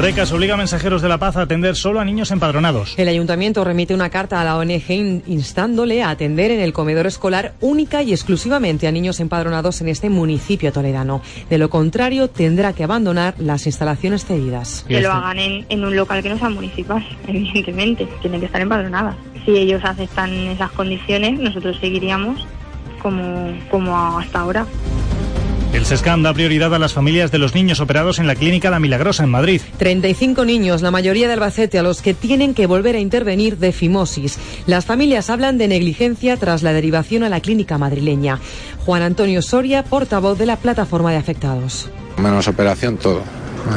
[0.01, 2.95] Recas obliga a mensajeros de la paz a atender solo a niños empadronados.
[2.97, 4.89] El ayuntamiento remite una carta a la ONG
[5.27, 10.09] instándole a atender en el comedor escolar única y exclusivamente a niños empadronados en este
[10.09, 11.21] municipio toledano.
[11.51, 14.85] De lo contrario, tendrá que abandonar las instalaciones cedidas.
[14.87, 18.07] Que lo hagan en, en un local que no sea municipal, evidentemente.
[18.21, 19.15] Tienen que estar empadronadas.
[19.45, 22.43] Si ellos aceptan esas condiciones, nosotros seguiríamos
[23.03, 24.65] como, como hasta ahora.
[25.73, 28.81] El SESCAM da prioridad a las familias de los niños operados en la clínica La
[28.81, 29.61] Milagrosa en Madrid.
[29.77, 33.71] 35 niños, la mayoría de Albacete, a los que tienen que volver a intervenir de
[33.71, 34.37] fimosis.
[34.67, 38.39] Las familias hablan de negligencia tras la derivación a la clínica madrileña.
[38.85, 41.89] Juan Antonio Soria, portavoz de la plataforma de afectados.
[42.17, 43.23] Menos operación, todo.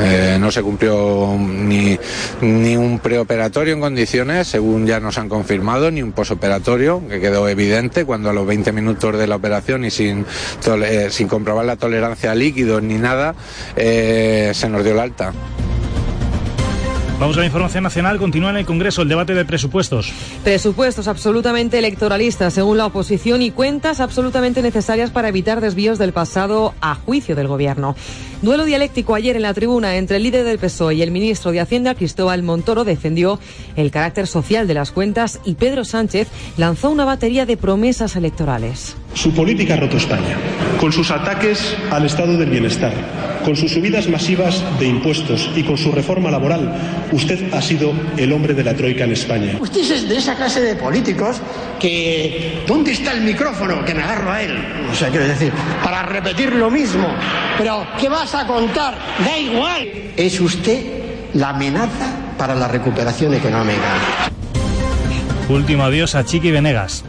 [0.01, 1.99] Eh, no se cumplió ni,
[2.41, 7.49] ni un preoperatorio en condiciones, según ya nos han confirmado, ni un posoperatorio, que quedó
[7.49, 10.25] evidente cuando a los 20 minutos de la operación y sin,
[10.67, 13.35] eh, sin comprobar la tolerancia a líquidos ni nada,
[13.77, 15.33] eh, se nos dio el alta.
[17.21, 18.19] Vamos a la información nacional.
[18.19, 20.13] Continúa en el Congreso el debate de presupuestos.
[20.43, 26.75] Presupuestos absolutamente electoralistas, según la oposición, y cuentas absolutamente necesarias para evitar desvíos del pasado
[26.81, 27.95] a juicio del Gobierno.
[28.43, 31.61] Duelo dialéctico ayer en la tribuna entre el líder del PSOE y el ministro de
[31.61, 33.39] Hacienda, Cristóbal Montoro, defendió
[33.77, 38.97] el carácter social de las cuentas y Pedro Sánchez lanzó una batería de promesas electorales.
[39.15, 40.37] Su política ha roto España,
[40.81, 42.93] con sus ataques al estado del bienestar,
[43.45, 47.07] con sus subidas masivas de impuestos y con su reforma laboral.
[47.13, 49.57] Usted ha sido el hombre de la troika en España.
[49.61, 51.41] Usted es de esa clase de políticos
[51.79, 52.63] que...
[52.67, 53.85] ¿Dónde está el micrófono?
[53.85, 54.57] Que me agarro a él.
[54.91, 57.07] O sea, quiero decir, para repetir lo mismo.
[57.59, 58.97] Pero, ¿qué vas a contar?
[59.25, 59.87] Da igual.
[60.17, 60.83] Es usted
[61.35, 64.31] la amenaza para la recuperación económica.
[65.49, 67.05] Último adiós a Chiqui Venegas.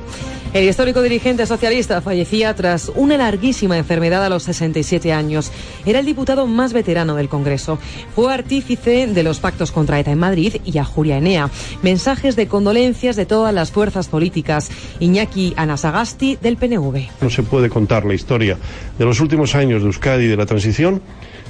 [0.55, 5.51] El histórico dirigente socialista fallecía tras una larguísima enfermedad a los 67 años.
[5.85, 7.77] Era el diputado más veterano del Congreso.
[8.15, 11.49] Fue artífice de los pactos contra ETA en Madrid y a Julia Enea.
[11.83, 14.71] Mensajes de condolencias de todas las fuerzas políticas.
[15.01, 17.05] Iñaki Anasagasti del PNV.
[17.19, 18.57] No se puede contar la historia
[18.97, 21.01] de los últimos años de Euskadi y de la transición,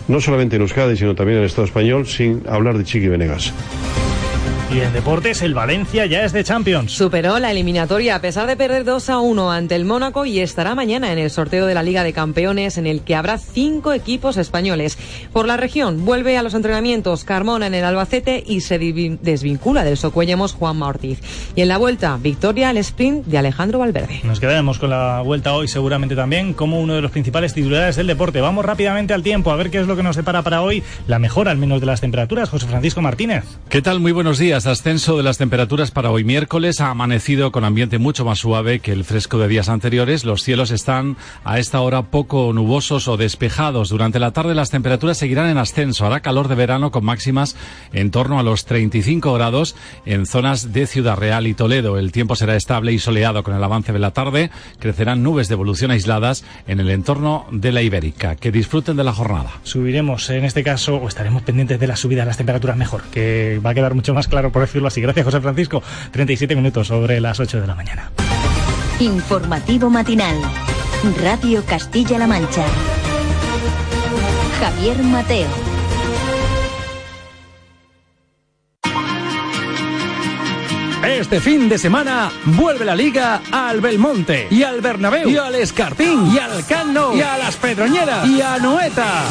[0.08, 3.54] no solamente en Euskadi, sino también en el Estado español, sin hablar de Chiqui Venegas.
[4.74, 6.92] Y en deportes, el Valencia ya es de Champions.
[6.92, 10.74] Superó la eliminatoria a pesar de perder 2 a 1 ante el Mónaco y estará
[10.74, 14.38] mañana en el sorteo de la Liga de Campeones en el que habrá cinco equipos
[14.38, 14.98] españoles.
[15.32, 18.80] Por la región, vuelve a los entrenamientos Carmona en el Albacete y se
[19.22, 21.20] desvincula del Socuellamos Juan Ortiz.
[21.56, 24.22] Y en la vuelta, victoria al sprint de Alejandro Valverde.
[24.24, 28.08] Nos quedaremos con la vuelta hoy seguramente también como uno de los principales titulares del
[28.08, 28.42] deporte.
[28.42, 30.84] Vamos rápidamente al tiempo a ver qué es lo que nos separa para hoy.
[31.08, 32.50] La mejora al menos de las temperaturas.
[32.50, 33.46] José Francisco Martínez.
[33.70, 34.00] ¿Qué tal?
[34.00, 34.55] Muy buenos días.
[34.56, 36.80] Ascenso de las temperaturas para hoy miércoles.
[36.80, 40.24] Ha amanecido con ambiente mucho más suave que el fresco de días anteriores.
[40.24, 43.90] Los cielos están a esta hora poco nubosos o despejados.
[43.90, 46.06] Durante la tarde las temperaturas seguirán en ascenso.
[46.06, 47.58] Hará calor de verano con máximas
[47.92, 49.76] en torno a los 35 grados
[50.06, 52.00] en zonas de Ciudad Real y Toledo.
[52.00, 54.52] El tiempo será estable y soleado con el avance de la tarde.
[54.80, 58.38] Crecerán nubes de evolución aisladas en el entorno de la Ibérica.
[58.38, 59.52] Que disfruten de la jornada.
[59.64, 63.60] Subiremos en este caso o estaremos pendientes de la subida de las temperaturas mejor, que
[63.64, 65.02] va a quedar mucho más claro por decirlo así.
[65.02, 65.82] Gracias, José Francisco.
[66.12, 68.12] 37 minutos sobre las 8 de la mañana.
[69.00, 70.36] Informativo matinal.
[71.22, 72.66] Radio Castilla-La Mancha.
[74.60, 75.76] Javier Mateo.
[81.06, 86.34] Este fin de semana vuelve la Liga al Belmonte y al Bernabéu y al Escartín
[86.34, 89.24] y al Cano y a las Pedroñeras y a Noeta.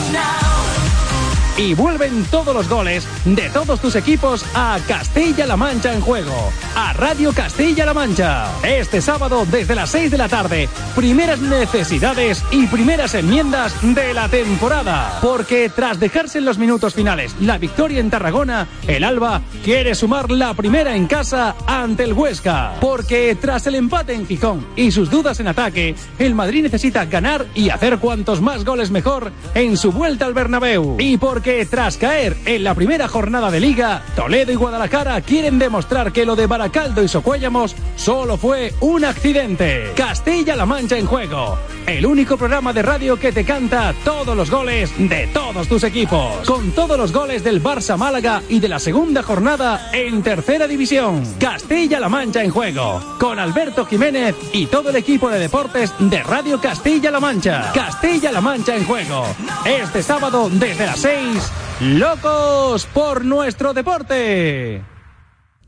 [1.57, 6.35] Y vuelven todos los goles de todos tus equipos a Castilla-La Mancha en juego.
[6.75, 8.47] A Radio Castilla-La Mancha.
[8.65, 10.69] Este sábado desde las 6 de la tarde.
[10.97, 15.21] Primeras necesidades y primeras enmiendas de la temporada.
[15.23, 20.33] Porque tras dejarse en los minutos finales la victoria en Tarragona, el Alba quiere sumar
[20.33, 22.73] la primera en casa ante el Huesca.
[22.81, 27.47] Porque tras el empate en Gijón y sus dudas en ataque, el Madrid necesita ganar
[27.55, 30.97] y hacer cuantos más goles mejor en su vuelta al Bernabéu.
[30.99, 35.59] Y porque que tras caer en la primera jornada de liga, Toledo y Guadalajara quieren
[35.59, 39.93] demostrar que lo de Baracaldo y Socuéllamos solo fue un accidente.
[39.95, 41.59] Castilla-La Mancha en juego.
[41.87, 46.47] El único programa de radio que te canta todos los goles de todos tus equipos.
[46.47, 51.23] Con todos los goles del Barça Málaga y de la segunda jornada en tercera división.
[51.39, 53.03] Castilla-La Mancha en juego.
[53.21, 57.71] Con Alberto Jiménez y todo el equipo de deportes de Radio Castilla-La Mancha.
[57.75, 59.27] Castilla-La Mancha en juego.
[59.67, 61.34] Este sábado desde las 6
[61.81, 64.83] locos por nuestro deporte.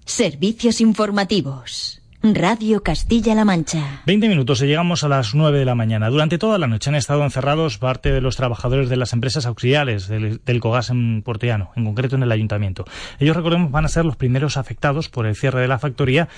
[0.04, 2.02] Servicios informativos.
[2.22, 4.02] Radio Castilla-La Mancha.
[4.06, 6.08] 20 minutos y llegamos a las 9 de la mañana.
[6.08, 10.08] Durante toda la noche han estado encerrados parte de los trabajadores de las empresas auxiliares
[10.08, 12.84] del, del Cogas en Porteano, en concreto en el ayuntamiento.
[13.20, 16.28] Ellos, recordemos, van a ser los primeros afectados por el cierre de la factoría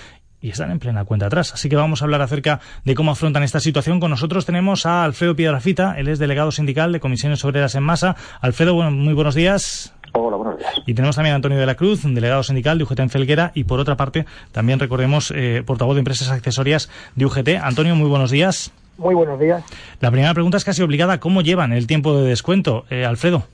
[0.40, 1.52] y están en plena cuenta atrás.
[1.52, 4.00] Así que vamos a hablar acerca de cómo afrontan esta situación.
[4.00, 8.16] Con nosotros tenemos a Alfredo Piedrafita, él es delegado sindical de Comisiones Obreras en Masa.
[8.40, 9.94] Alfredo, bueno, muy buenos días.
[10.12, 10.72] Hola, buenos días.
[10.86, 13.64] Y tenemos también a Antonio de la Cruz, delegado sindical de UGT en Felguera y
[13.64, 17.48] por otra parte también recordemos eh, portavoz de empresas accesorias de UGT.
[17.62, 18.72] Antonio, muy buenos días.
[18.96, 19.62] Muy buenos días.
[20.00, 21.20] La primera pregunta es casi obligada.
[21.20, 23.44] ¿Cómo llevan el tiempo de descuento, eh, Alfredo?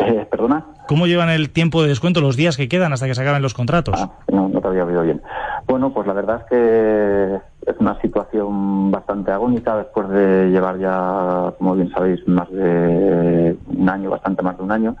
[0.00, 0.64] Eh, ¿Perdona?
[0.88, 3.54] ¿Cómo llevan el tiempo de descuento, los días que quedan hasta que se acaben los
[3.54, 3.94] contratos?
[3.98, 5.22] Ah, no, no te había oído bien.
[5.70, 11.54] Bueno, pues la verdad es que es una situación bastante agónica después de llevar ya,
[11.58, 14.96] como bien sabéis, más de un año, bastante más de un año.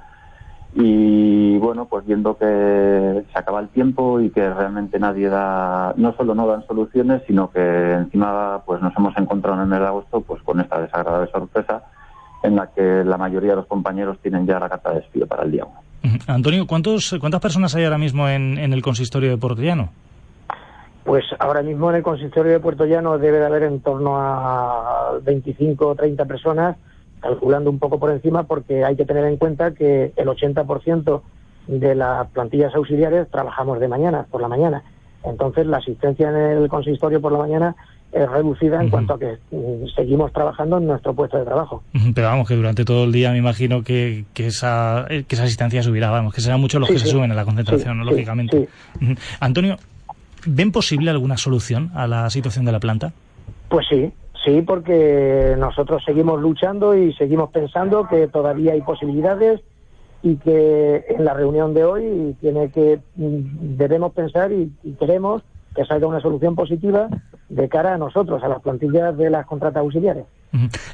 [0.76, 6.14] Y bueno, pues viendo que se acaba el tiempo y que realmente nadie da, no
[6.14, 10.40] solo no dan soluciones, sino que encima pues nos hemos encontrado en el agosto pues
[10.44, 11.82] con esta desagradable sorpresa
[12.44, 15.42] en la que la mayoría de los compañeros tienen ya la carta de despido para
[15.42, 16.20] el día 1.
[16.28, 19.90] Antonio, ¿cuántos, ¿cuántas personas hay ahora mismo en, en el consistorio de Puerto Llano?
[21.10, 25.18] Pues ahora mismo en el consistorio de Puerto Llano debe de haber en torno a
[25.24, 26.76] 25 o 30 personas,
[27.18, 31.20] calculando un poco por encima, porque hay que tener en cuenta que el 80%
[31.66, 34.84] de las plantillas auxiliares trabajamos de mañana, por la mañana.
[35.24, 37.74] Entonces la asistencia en el consistorio por la mañana
[38.12, 41.82] es reducida en cuanto a que mm, seguimos trabajando en nuestro puesto de trabajo.
[42.14, 45.42] Pero vamos, que durante todo el día me imagino que, que, esa, eh, que esa
[45.42, 48.68] asistencia subirá, vamos, que serán muchos los Sí, que se suben a la concentración, lógicamente.
[49.40, 49.76] Antonio,
[50.46, 53.12] ¿ven posible alguna solución a la situación de la planta?
[53.68, 54.12] Pues sí,
[54.44, 59.60] sí, porque nosotros seguimos luchando y seguimos pensando que todavía hay posibilidades
[60.22, 65.42] y que en la reunión de hoy tiene que mm, debemos pensar y, y queremos
[65.74, 67.08] que salga una solución positiva
[67.48, 70.24] de cara a nosotros, a las plantillas de las contratas auxiliares.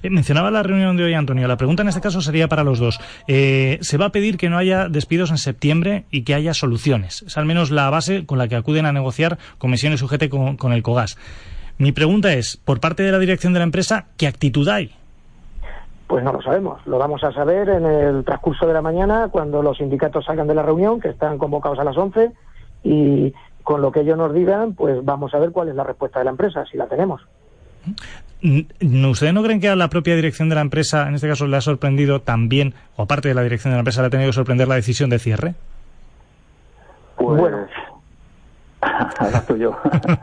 [0.03, 1.49] Eh, mencionaba la reunión de hoy, Antonio.
[1.49, 3.01] La pregunta en este caso sería para los dos.
[3.27, 7.23] Eh, se va a pedir que no haya despidos en septiembre y que haya soluciones.
[7.23, 10.73] Es al menos la base con la que acuden a negociar comisiones sujete con, con
[10.73, 11.17] el COGAS.
[11.79, 14.93] Mi pregunta es, por parte de la dirección de la empresa, ¿qué actitud hay?
[16.07, 19.61] Pues no lo sabemos, lo vamos a saber en el transcurso de la mañana cuando
[19.61, 22.31] los sindicatos salgan de la reunión, que están convocados a las 11,
[22.85, 23.35] y
[23.65, 26.27] con lo que ellos nos digan, pues vamos a ver cuál es la respuesta de
[26.27, 27.27] la empresa, si la tenemos.
[28.43, 31.57] ¿Ustedes no creen que a la propia dirección de la empresa, en este caso, le
[31.57, 34.35] ha sorprendido también, o aparte de la dirección de la empresa, le ha tenido que
[34.35, 35.55] sorprender la decisión de cierre?
[37.17, 37.59] Pues, bueno.
[39.49, 39.77] tú yo.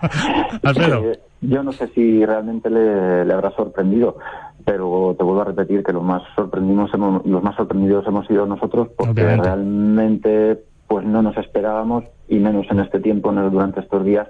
[0.63, 1.11] Alfredo.
[1.11, 4.17] Eh, yo no sé si realmente le, le habrá sorprendido,
[4.63, 8.45] pero te vuelvo a repetir que los más sorprendimos hemos- los más sorprendidos hemos sido
[8.45, 9.43] nosotros porque Obviamente.
[9.47, 14.27] realmente pues no nos esperábamos y menos en este tiempo, durante estos días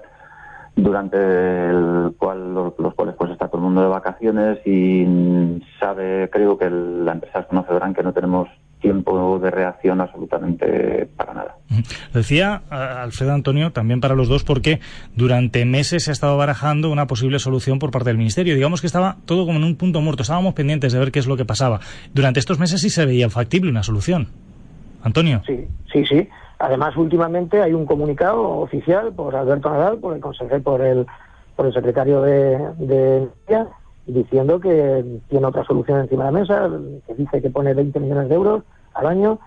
[0.76, 5.06] durante el cual los, los cuales pues está todo el mundo de vacaciones y
[5.78, 8.48] sabe creo que el- la empresa es conocerán que no tenemos
[8.80, 11.56] tiempo de reacción absolutamente para nada.
[12.12, 14.78] Decía Alfredo Antonio también para los dos porque
[15.16, 18.54] durante meses se ha estado barajando una posible solución por parte del Ministerio.
[18.54, 20.22] Digamos que estaba todo como en un punto muerto.
[20.22, 21.80] Estábamos pendientes de ver qué es lo que pasaba.
[22.12, 24.28] Durante estos meses sí se veía factible una solución.
[25.02, 25.42] Antonio.
[25.46, 26.28] Sí, sí, sí.
[26.58, 31.06] Además, últimamente hay un comunicado oficial por Alberto Nadal, por el consejero, por el,
[31.56, 33.28] por el secretario de, de
[34.06, 36.70] diciendo que tiene otra solución encima de la mesa,
[37.06, 38.62] que dice que pone 20 millones de euros
[38.94, 39.38] al año.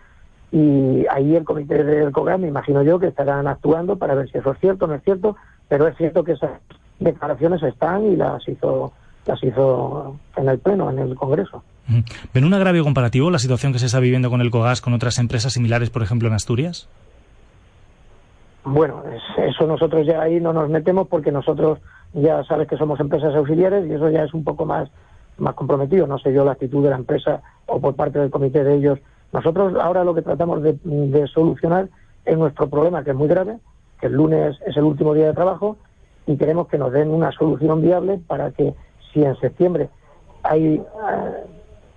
[0.51, 4.37] Y ahí el comité del COGAM, me imagino yo, que estarán actuando para ver si
[4.37, 5.35] eso es cierto o no es cierto,
[5.67, 6.51] pero es cierto que esas
[6.99, 8.93] declaraciones están y las hizo,
[9.25, 11.63] las hizo en el Pleno, en el Congreso.
[12.33, 15.19] ¿Ven un agravio comparativo la situación que se está viviendo con el COGAS con otras
[15.19, 16.87] empresas similares, por ejemplo, en Asturias?
[18.65, 21.79] Bueno, es- eso nosotros ya ahí no nos metemos porque nosotros
[22.13, 24.89] ya sabes que somos empresas auxiliares y eso ya es un poco más,
[25.37, 26.07] más comprometido.
[26.07, 28.99] No sé yo la actitud de la empresa o por parte del comité de ellos.
[29.31, 31.87] Nosotros ahora lo que tratamos de, de solucionar
[32.25, 33.57] es nuestro problema, que es muy grave,
[34.01, 35.77] que el lunes es el último día de trabajo
[36.25, 38.73] y queremos que nos den una solución viable para que
[39.13, 39.89] si en septiembre
[40.43, 40.83] hay eh,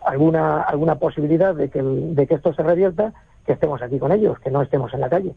[0.04, 3.12] alguna alguna posibilidad de que, de que esto se revierta,
[3.46, 5.34] que estemos aquí con ellos, que no estemos en la calle.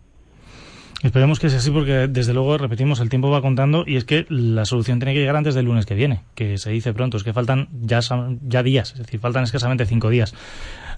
[1.04, 4.26] Esperemos que sea así porque, desde luego, repetimos, el tiempo va contando y es que
[4.30, 7.26] la solución tiene que llegar antes del lunes que viene, que se dice pronto, es
[7.26, 8.00] que faltan ya,
[8.48, 10.34] ya días, es decir, faltan escasamente cinco días.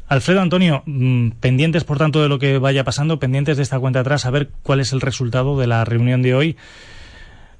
[0.07, 4.01] Alfredo Antonio, mm, pendientes por tanto de lo que vaya pasando, pendientes de esta cuenta
[4.01, 6.55] atrás, a ver cuál es el resultado de la reunión de hoy,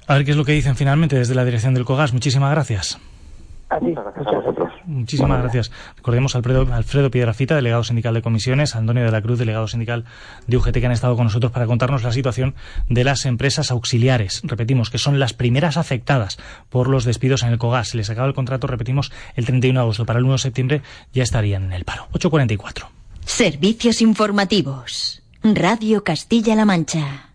[0.06, 2.12] a ver qué es lo que dicen finalmente desde la dirección del COGAS.
[2.12, 3.00] Muchísimas gracias.
[3.68, 4.72] A ti, Muchas gracias a vosotros.
[4.84, 5.72] Muchísimas gracias.
[5.96, 9.66] Recordemos a Alfredo, Alfredo Piedrafita, delegado sindical de comisiones, a Antonio de la Cruz, delegado
[9.66, 10.04] sindical
[10.46, 12.54] de UGT, que han estado con nosotros para contarnos la situación
[12.88, 14.42] de las empresas auxiliares.
[14.44, 16.38] Repetimos que son las primeras afectadas
[16.70, 17.88] por los despidos en el COGAS.
[17.88, 20.06] Se les acaba el contrato, repetimos, el 31 de agosto.
[20.06, 22.06] Para el 1 de septiembre ya estarían en el paro.
[22.12, 22.86] 8.44.
[23.24, 25.22] Servicios informativos.
[25.42, 27.30] Radio Castilla-La Mancha.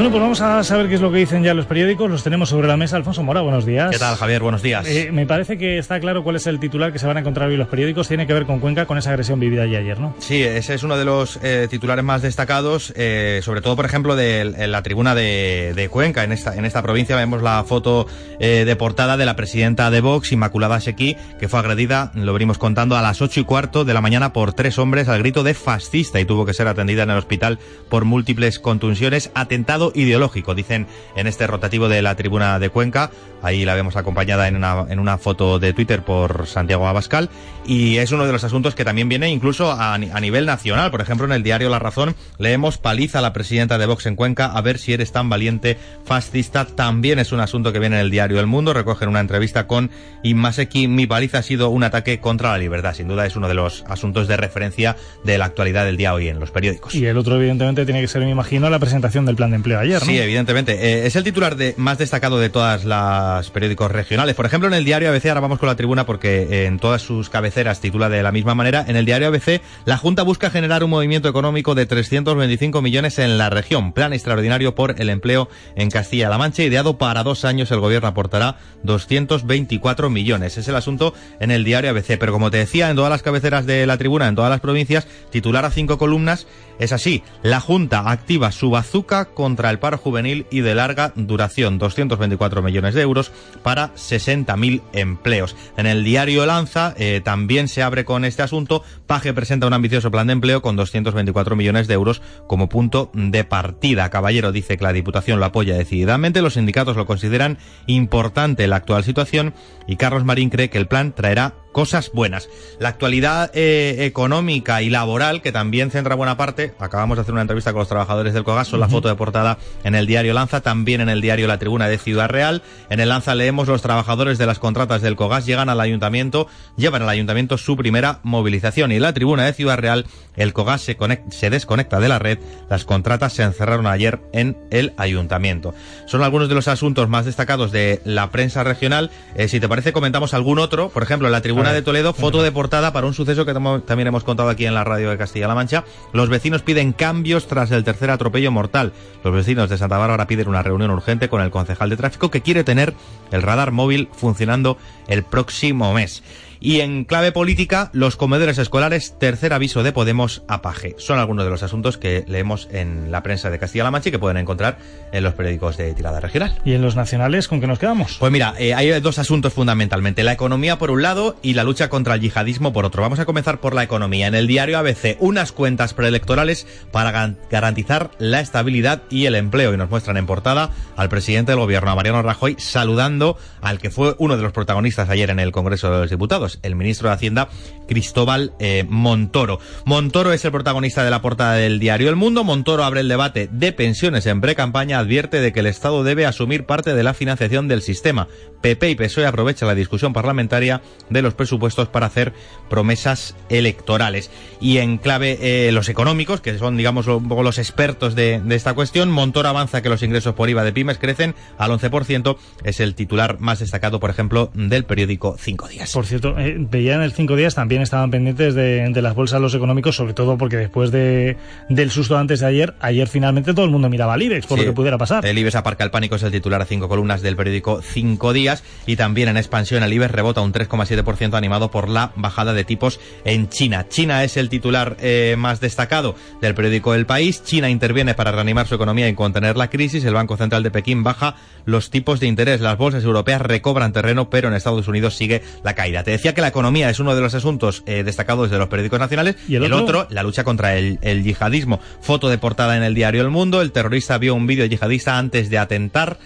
[0.00, 2.10] Bueno, pues vamos a saber qué es lo que dicen ya los periódicos.
[2.10, 2.96] Los tenemos sobre la mesa.
[2.96, 3.90] Alfonso Mora, buenos días.
[3.90, 4.40] ¿Qué tal, Javier?
[4.40, 4.86] Buenos días.
[4.88, 7.50] Eh, me parece que está claro cuál es el titular que se van a encontrar
[7.50, 8.08] hoy los periódicos.
[8.08, 10.14] Tiene que ver con Cuenca, con esa agresión vivida allí ayer, ¿no?
[10.18, 14.16] Sí, ese es uno de los eh, titulares más destacados, eh, sobre todo, por ejemplo,
[14.16, 16.24] de, la tribuna de, de Cuenca.
[16.24, 18.06] En esta, en esta provincia vemos la foto
[18.38, 22.96] de portada de la presidenta de Vox, Inmaculada Sequí, que fue agredida, lo venimos contando,
[22.96, 26.20] a las ocho y cuarto de la mañana por tres hombres al grito de fascista
[26.20, 27.58] y tuvo que ser atendida en el hospital
[27.90, 29.30] por múltiples contusiones.
[29.34, 30.86] Atentado ideológico, dicen
[31.16, 33.10] en este rotativo de la tribuna de Cuenca.
[33.42, 37.30] Ahí la vemos acompañada en una, en una foto de Twitter por Santiago Abascal.
[37.66, 40.90] Y es uno de los asuntos que también viene incluso a, a nivel nacional.
[40.90, 44.16] Por ejemplo, en el diario La Razón leemos paliza a la presidenta de Vox en
[44.16, 46.66] Cuenca a ver si eres tan valiente fascista.
[46.66, 48.74] También es un asunto que viene en el diario El Mundo.
[48.74, 49.90] Recogen una entrevista con
[50.22, 50.88] Inmaseki.
[50.88, 52.94] Mi paliza ha sido un ataque contra la libertad.
[52.94, 56.28] Sin duda es uno de los asuntos de referencia de la actualidad del día hoy
[56.28, 56.94] en los periódicos.
[56.94, 59.78] Y el otro, evidentemente, tiene que ser, me imagino, la presentación del plan de empleo
[60.00, 60.72] Sí, evidentemente.
[60.74, 64.34] Eh, es el titular más destacado de todas las periódicos regionales.
[64.34, 67.02] Por ejemplo, en el diario ABC, ahora vamos con la tribuna porque eh, en todas
[67.02, 68.84] sus cabeceras titula de la misma manera.
[68.86, 73.38] En el diario ABC, la Junta busca generar un movimiento económico de 325 millones en
[73.38, 73.92] la región.
[73.92, 76.62] Plan extraordinario por el empleo en Castilla-La Mancha.
[76.62, 80.58] Ideado para dos años, el gobierno aportará 224 millones.
[80.58, 82.18] Es el asunto en el diario ABC.
[82.18, 85.06] Pero como te decía, en todas las cabeceras de la tribuna, en todas las provincias,
[85.30, 86.46] titular a cinco columnas
[86.80, 91.78] es así, la Junta activa su bazuca contra el paro juvenil y de larga duración,
[91.78, 95.56] 224 millones de euros para 60.000 empleos.
[95.76, 98.82] En el diario Lanza eh, también se abre con este asunto.
[99.06, 103.44] Paje presenta un ambicioso plan de empleo con 224 millones de euros como punto de
[103.44, 104.10] partida.
[104.10, 109.04] Caballero dice que la Diputación lo apoya decididamente, los sindicatos lo consideran importante la actual
[109.04, 109.54] situación
[109.86, 112.48] y Carlos Marín cree que el plan traerá cosas buenas.
[112.78, 117.42] La actualidad eh, económica y laboral, que también centra buena parte, acabamos de hacer una
[117.42, 120.60] entrevista con los trabajadores del COGAS, son la foto de portada en el diario Lanza,
[120.60, 122.62] también en el diario La Tribuna de Ciudad Real.
[122.88, 127.02] En el Lanza leemos los trabajadores de las contratas del COGAS llegan al ayuntamiento, llevan
[127.02, 128.92] al ayuntamiento su primera movilización.
[128.92, 130.06] Y en la Tribuna de Ciudad Real,
[130.36, 130.96] el COGAS se,
[131.30, 135.74] se desconecta de la red, las contratas se encerraron ayer en el ayuntamiento.
[136.06, 139.10] Son algunos de los asuntos más destacados de la prensa regional.
[139.36, 142.42] Eh, si te parece, comentamos algún otro, por ejemplo, en la Tribuna de Toledo, foto
[142.42, 145.54] de portada para un suceso que también hemos contado aquí en la radio de Castilla-La
[145.54, 145.84] Mancha.
[146.12, 148.92] Los vecinos piden cambios tras el tercer atropello mortal.
[149.22, 152.40] Los vecinos de Santa Bárbara piden una reunión urgente con el concejal de tráfico que
[152.40, 152.94] quiere tener
[153.30, 156.24] el radar móvil funcionando el próximo mes.
[156.62, 160.94] Y en clave política, los comedores escolares, tercer aviso de Podemos a Paje.
[160.98, 164.18] Son algunos de los asuntos que leemos en la prensa de Castilla-La Mancha y que
[164.18, 164.76] pueden encontrar
[165.10, 166.58] en los periódicos de tirada regional.
[166.66, 168.18] ¿Y en los nacionales con qué nos quedamos?
[168.20, 170.22] Pues mira, eh, hay dos asuntos fundamentalmente.
[170.22, 173.00] La economía por un lado y la lucha contra el yihadismo por otro.
[173.00, 174.26] Vamos a comenzar por la economía.
[174.26, 179.72] En el diario ABC, unas cuentas preelectorales para garantizar la estabilidad y el empleo.
[179.72, 183.90] Y nos muestran en portada al presidente del gobierno, a Mariano Rajoy, saludando al que
[183.90, 187.14] fue uno de los protagonistas ayer en el Congreso de los Diputados el ministro de
[187.14, 187.48] Hacienda,
[187.90, 189.58] Cristóbal eh, Montoro.
[189.84, 192.44] Montoro es el protagonista de la portada del diario El Mundo.
[192.44, 196.66] Montoro abre el debate de pensiones en pre-campaña, advierte de que el Estado debe asumir
[196.66, 198.28] parte de la financiación del sistema.
[198.60, 202.32] PP y PSOE aprovechan la discusión parlamentaria de los presupuestos para hacer
[202.68, 204.30] promesas electorales.
[204.60, 209.10] Y en clave eh, los económicos, que son, digamos, los expertos de, de esta cuestión,
[209.10, 212.36] Montoro avanza que los ingresos por IVA de pymes crecen al 11%.
[212.62, 215.92] Es el titular más destacado, por ejemplo, del periódico Cinco Días.
[215.92, 219.40] Por cierto, eh, veía en el Cinco Días también estaban pendientes de, de, las bolsas
[219.40, 221.36] los económicos, sobre todo porque después de,
[221.68, 224.64] del susto antes de ayer, ayer finalmente todo el mundo miraba al IBEX por sí,
[224.64, 225.24] lo que pudiera pasar.
[225.26, 228.62] El IBEX aparca el pánico, es el titular a cinco columnas del periódico Cinco Días
[228.86, 233.00] y también en expansión el IBEX rebota un 3,7% animado por la bajada de tipos
[233.24, 233.86] en China.
[233.88, 237.42] China es el titular eh, más destacado del periódico El País.
[237.44, 240.04] China interviene para reanimar su economía y contener la crisis.
[240.04, 242.60] El Banco Central de Pekín baja los tipos de interés.
[242.60, 246.02] Las bolsas europeas recobran terreno, pero en Estados Unidos sigue la caída.
[246.02, 248.98] Te decía que la economía es uno de los asuntos eh, destacados de los periódicos
[248.98, 249.36] nacionales.
[249.48, 250.00] ¿Y el, el otro?
[250.00, 250.14] otro?
[250.14, 251.80] la lucha contra el, el, yihadismo.
[252.00, 253.62] Foto de portada en el diario El Mundo.
[253.62, 256.18] El terrorista vio un vídeo yihadista antes de atentar.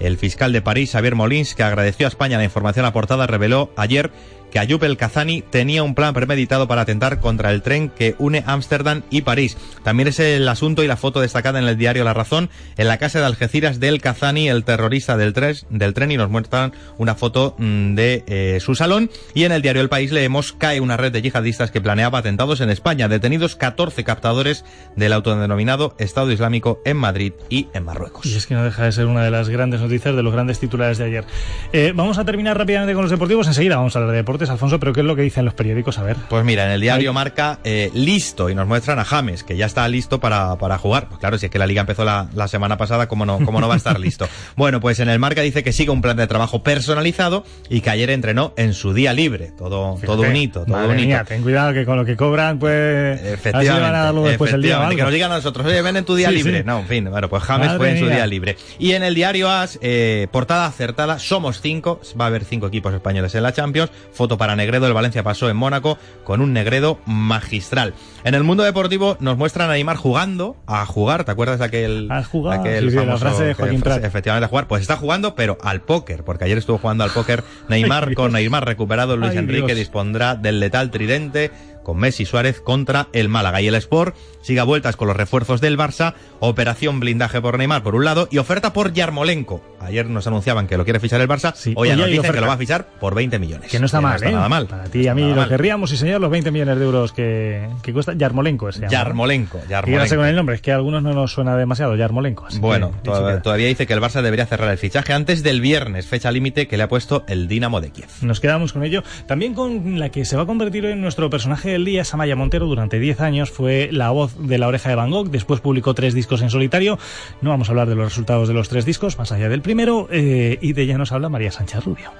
[0.00, 4.12] El fiscal de París, Xavier Molins, que agradeció a España la información aportada, reveló ayer
[4.58, 8.42] que Ayub El Kazani tenía un plan premeditado para atentar contra el tren que une
[8.44, 9.56] Ámsterdam y París.
[9.84, 12.98] También es el asunto y la foto destacada en el diario La Razón, en la
[12.98, 17.94] casa de Algeciras del Kazani, el terrorista del, tren, y nos muestran una foto mmm,
[17.94, 19.10] de eh, su salón.
[19.34, 22.60] Y en el diario El País leemos cae una red de yihadistas que planeaba atentados
[22.60, 23.08] en España.
[23.08, 24.64] Detenidos 14 captadores
[24.96, 28.26] del autodenominado Estado Islámico en Madrid y en Marruecos.
[28.26, 30.58] Y es que no deja de ser una de las grandes noticias de los grandes
[30.58, 31.24] titulares de ayer.
[31.72, 33.46] Eh, vamos a terminar rápidamente con los deportivos.
[33.46, 34.47] Enseguida vamos a hablar de deportes.
[34.50, 35.98] Alfonso, pero ¿qué es lo que dicen los periódicos?
[35.98, 36.16] A ver.
[36.28, 37.12] Pues mira, en el diario.
[37.12, 41.08] Marca, eh, listo, y nos muestran a James, que ya está listo para, para jugar.
[41.08, 43.60] Pues claro, si es que la liga empezó la, la semana pasada, ¿cómo no, ¿cómo
[43.60, 44.28] no va a estar listo?
[44.56, 47.90] bueno, pues en el Marca dice que sigue un plan de trabajo personalizado y que
[47.90, 49.52] ayer entrenó en su día libre.
[49.56, 51.06] Todo, Fíjate, todo un hito, todo madre un hito.
[51.08, 53.20] Mía, ten cuidado que con lo que cobran, pues.
[53.20, 53.70] Efectivamente.
[53.70, 54.88] Así van a darlo después el día.
[54.88, 56.58] Que nos digan a nosotros, oye, ven en tu día sí, libre.
[56.58, 56.64] Sí.
[56.64, 58.56] No, en fin, bueno, pues James madre fue en su día libre.
[58.78, 62.92] Y en el diario AS, eh, portada acertada, somos cinco, va a haber cinco equipos
[62.94, 63.90] españoles en la Champions.
[64.12, 67.94] Foto para Negredo, el Valencia pasó en Mónaco con un Negredo magistral.
[68.24, 72.08] En el mundo deportivo nos muestran a Neymar jugando, a jugar, ¿te acuerdas de aquel,
[72.10, 74.04] A jugar, aquel sí, sí, la frase de Joaquín Prat.
[74.04, 74.66] efectivamente a jugar?
[74.66, 78.32] Pues está jugando, pero al póker, porque ayer estuvo jugando al póker Neymar con.
[78.32, 79.78] Neymar recuperado, Luis Ay, Enrique Dios.
[79.78, 81.50] dispondrá del letal tridente
[81.88, 83.62] con Messi Suárez contra el Málaga.
[83.62, 87.82] Y el Sport sigue a vueltas con los refuerzos del Barça, operación blindaje por Neymar
[87.82, 89.62] por un lado y oferta por Yarmolenko.
[89.80, 92.46] Ayer nos anunciaban que lo quiere fichar el Barça, hoy hoy nos dicen que lo
[92.46, 93.70] va a fichar por 20 millones.
[93.70, 94.30] Que no está mal, ¿eh?
[94.30, 94.66] nada mal.
[94.66, 97.66] Para ti y a mí lo querríamos, sí señor, los 20 millones de euros que,
[97.82, 98.86] que cuesta Yarmolenko ese.
[98.90, 100.16] Yarmolenko, Yarmolenko.
[100.16, 102.48] con el nombre, es que a algunos no nos suena demasiado, Yarmolenko.
[102.48, 103.10] así Bueno, que,
[103.42, 106.76] todavía dice que el Barça debería cerrar el fichaje antes del viernes, fecha límite que
[106.76, 108.10] le ha puesto el Dinamo de Kiev.
[108.20, 109.02] Nos quedamos con ello.
[109.26, 112.66] También con la que se va a convertir en nuestro personaje del día, Samaya Montero,
[112.66, 116.12] durante 10 años fue la voz de la oreja de Van Gogh, después publicó tres
[116.12, 116.98] discos en solitario.
[117.40, 120.08] No vamos a hablar de los resultados de los tres discos, más allá del primero,
[120.10, 122.10] eh, y de ella nos habla María Sánchez Rubio.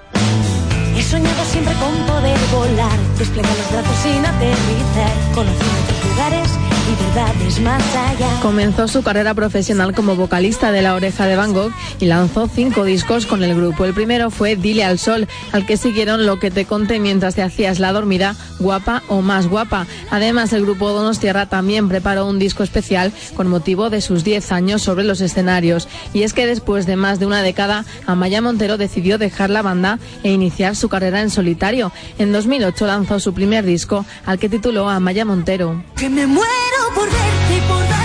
[0.97, 6.59] He soñado siempre con poder volar, desplegar los brazos sin aterrizar, conocer otros lugares
[6.91, 7.38] y allá.
[8.41, 12.83] Comenzó su carrera profesional como vocalista de La Oreja de Van Gogh y lanzó cinco
[12.83, 13.85] discos con el grupo.
[13.85, 17.41] El primero fue Dile al Sol, al que siguieron Lo que te conté mientras te
[17.41, 19.87] hacías la dormida, Guapa o Más Guapa.
[20.11, 24.81] Además, el grupo Donostierra también preparó un disco especial con motivo de sus 10 años
[24.81, 25.87] sobre los escenarios.
[26.13, 29.99] Y es que después de más de una década, Amaya Montero decidió dejar la banda
[30.23, 31.91] e iniciar su carrera en solitario.
[32.19, 35.83] En 2008 lanzó su primer disco, al que tituló Amaya Montero.
[35.95, 36.45] Que me muero
[36.95, 37.09] por
[37.47, 37.98] 你不再。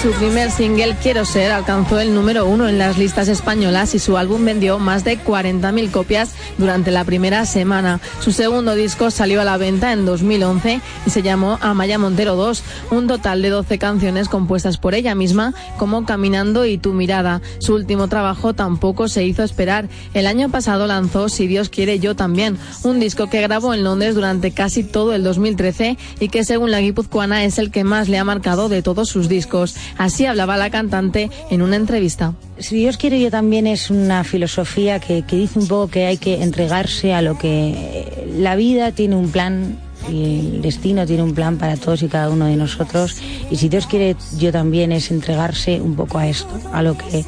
[0.00, 4.16] Su primer single, Quiero Ser, alcanzó el número uno en las listas españolas y su
[4.16, 8.00] álbum vendió más de 40.000 copias durante la primera semana.
[8.20, 12.62] Su segundo disco salió a la venta en 2011 y se llamó Amaya Montero 2,
[12.92, 17.42] un total de 12 canciones compuestas por ella misma, como Caminando y Tu Mirada.
[17.58, 19.88] Su último trabajo tampoco se hizo esperar.
[20.14, 24.14] El año pasado lanzó Si Dios quiere, yo también, un disco que grabó en Londres
[24.14, 28.18] durante casi todo el 2013 y que según la guipuzcoana es el que más le
[28.18, 29.74] ha marcado de todos sus discos.
[29.96, 32.34] Así hablaba la cantante en una entrevista.
[32.58, 36.18] Si Dios quiere yo también es una filosofía que, que dice un poco que hay
[36.18, 39.78] que entregarse a lo que eh, la vida tiene un plan
[40.08, 43.16] y el destino tiene un plan para todos y cada uno de nosotros
[43.50, 47.24] y si Dios quiere yo también es entregarse un poco a esto, a lo que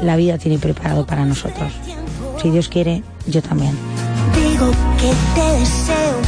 [0.00, 1.72] la vida tiene preparado para nosotros.
[2.42, 3.76] Si Dios quiere, yo también.
[4.34, 6.20] digo que te deseo,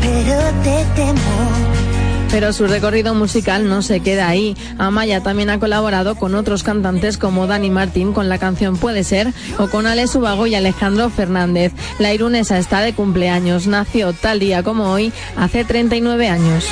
[0.00, 1.87] pero te temo.
[2.30, 4.56] Pero su recorrido musical no se queda ahí.
[4.78, 9.32] Amaya también ha colaborado con otros cantantes como Dani Martín con la canción Puede Ser
[9.58, 11.72] o con Ale Subago y Alejandro Fernández.
[11.98, 13.66] La irunesa está de cumpleaños.
[13.66, 16.64] Nació tal día como hoy, hace 39 años.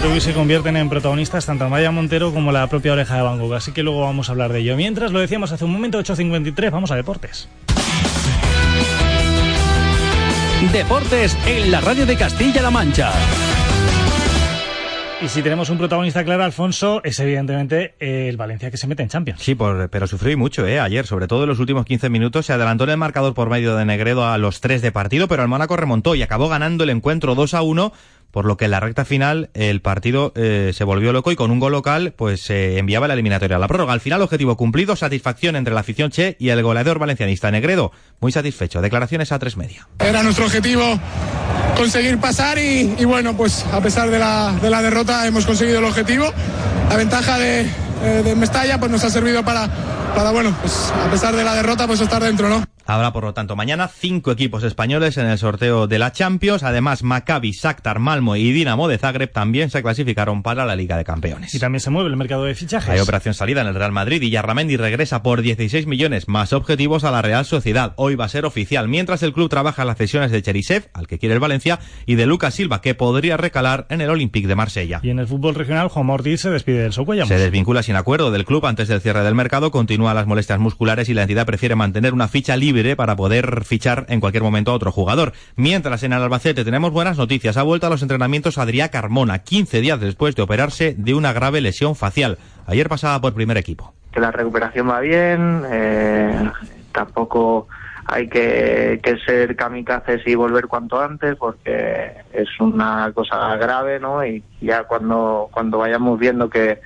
[0.00, 3.54] Que se convierten en protagonistas tanto Amaya Montero como la propia oreja de Van Gogh,
[3.54, 4.76] así que luego vamos a hablar de ello.
[4.76, 7.48] Mientras lo decíamos hace un momento, 8.53, vamos a deportes.
[10.72, 13.12] Deportes en la radio de Castilla-La Mancha.
[15.20, 19.08] Y si tenemos un protagonista claro, Alfonso, es evidentemente el Valencia que se mete en
[19.08, 19.40] Champions.
[19.42, 20.78] Sí, por- pero sufrí mucho, ¿eh?
[20.78, 23.74] Ayer, sobre todo en los últimos 15 minutos, se adelantó en el marcador por medio
[23.74, 26.90] de Negredo a los 3 de partido, pero el Mónaco remontó y acabó ganando el
[26.90, 27.92] encuentro 2 a 1,
[28.30, 31.50] por lo que en la recta final el partido eh, se volvió loco y con
[31.50, 33.92] un gol local, pues se enviaba la eliminatoria a la prórroga.
[33.92, 37.92] Al final, objetivo cumplido, satisfacción entre la afición che y el goleador valencianista Negredo.
[38.20, 38.80] Muy satisfecho.
[38.80, 39.88] Declaraciones a tres media.
[39.98, 40.98] Era nuestro objetivo
[41.76, 45.78] conseguir pasar y, y bueno, pues a pesar de la, de la derrota hemos conseguido
[45.78, 46.32] el objetivo.
[46.90, 47.60] La ventaja de,
[48.02, 49.68] eh, de Mestalla pues nos ha servido para,
[50.14, 52.64] para, bueno, pues a pesar de la derrota pues estar dentro, ¿no?
[52.88, 56.62] Habrá, por lo tanto, mañana cinco equipos españoles en el sorteo de la Champions.
[56.62, 61.04] Además, Maccabi, Shakhtar, Malmo y Dinamo de Zagreb también se clasificaron para la Liga de
[61.04, 61.54] Campeones.
[61.54, 62.88] Y también se mueve el mercado de fichajes.
[62.88, 67.04] Hay operación salida en el Real Madrid y Yarramendi regresa por 16 millones más objetivos
[67.04, 67.92] a la Real Sociedad.
[67.96, 71.18] Hoy va a ser oficial, mientras el club trabaja las cesiones de Cherisev, al que
[71.18, 75.00] quiere el Valencia, y de Lucas Silva, que podría recalar en el Olympique de Marsella.
[75.02, 77.28] Y en el fútbol regional, Juan Ortiz se despide del Socuellamos.
[77.28, 81.10] Se desvincula sin acuerdo del club antes del cierre del mercado, continúa las molestias musculares
[81.10, 84.74] y la entidad prefiere mantener una ficha libre para poder fichar en cualquier momento a
[84.74, 85.32] otro jugador.
[85.56, 87.56] Mientras en el Albacete tenemos buenas noticias.
[87.56, 91.60] Ha vuelto a los entrenamientos Adrià Carmona, 15 días después de operarse de una grave
[91.60, 92.38] lesión facial.
[92.66, 93.94] Ayer pasaba por primer equipo.
[94.12, 96.50] que la recuperación va bien, eh,
[96.92, 97.68] tampoco
[98.06, 104.24] hay que, que ser kamikazes y volver cuanto antes porque es una cosa grave, ¿no?
[104.24, 106.80] Y ya cuando, cuando vayamos viendo que,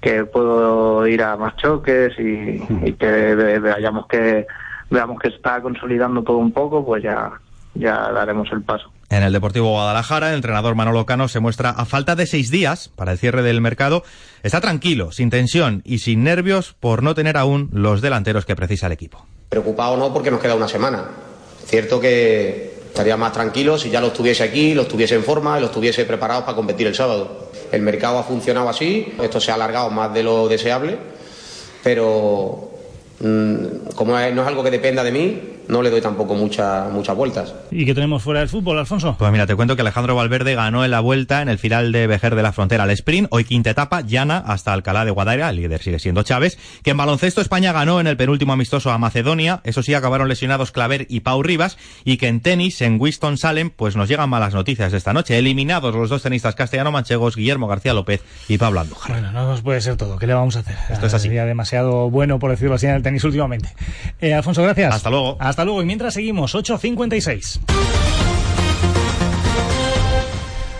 [0.00, 4.46] que puedo ir a más choques y, y que veamos que
[4.94, 7.32] veamos que está consolidando todo un poco, pues ya
[7.74, 8.90] ya daremos el paso.
[9.10, 12.88] En el Deportivo Guadalajara, el entrenador Manolo Cano se muestra a falta de seis días
[12.88, 14.04] para el cierre del mercado.
[14.42, 18.86] Está tranquilo, sin tensión y sin nervios por no tener aún los delanteros que precisa
[18.86, 19.26] el equipo.
[19.48, 21.04] Preocupado no porque nos queda una semana.
[21.62, 25.58] Es cierto que estaría más tranquilo si ya los tuviese aquí, los tuviese en forma
[25.58, 27.50] y los tuviese preparados para competir el sábado.
[27.72, 30.96] El mercado ha funcionado así, esto se ha alargado más de lo deseable,
[31.82, 32.73] pero
[33.94, 37.16] como es- no es algo que dependa de mí, no le doy tampoco mucha- muchas
[37.16, 37.54] vueltas.
[37.70, 39.16] ¿Y qué tenemos fuera del fútbol, Alfonso?
[39.18, 42.06] Pues mira, te cuento que Alejandro Valverde ganó en la vuelta en el final de
[42.06, 45.56] Vejer de la Frontera al sprint, hoy quinta etapa, llana hasta Alcalá de Guadaira, el
[45.56, 49.60] líder sigue siendo Chávez, que en baloncesto España ganó en el penúltimo amistoso a Macedonia,
[49.64, 53.70] eso sí acabaron lesionados Claver y Pau Rivas, y que en tenis, en Winston Salem,
[53.70, 58.22] pues nos llegan malas noticias esta noche, eliminados los dos tenistas castellano-manchegos, Guillermo García López
[58.48, 59.12] y Pablo Andújar.
[59.12, 60.18] Bueno, no nos puede ser todo.
[60.18, 60.76] ¿Qué le vamos a hacer?
[60.90, 61.28] Esto es así.
[61.28, 63.70] Sería demasiado bueno, por decirlo así, en el tenis últimamente.
[64.20, 64.94] Eh, Alfonso, gracias.
[64.94, 65.36] Hasta luego.
[65.40, 65.82] Hasta luego.
[65.82, 67.60] Y mientras seguimos, 8.56.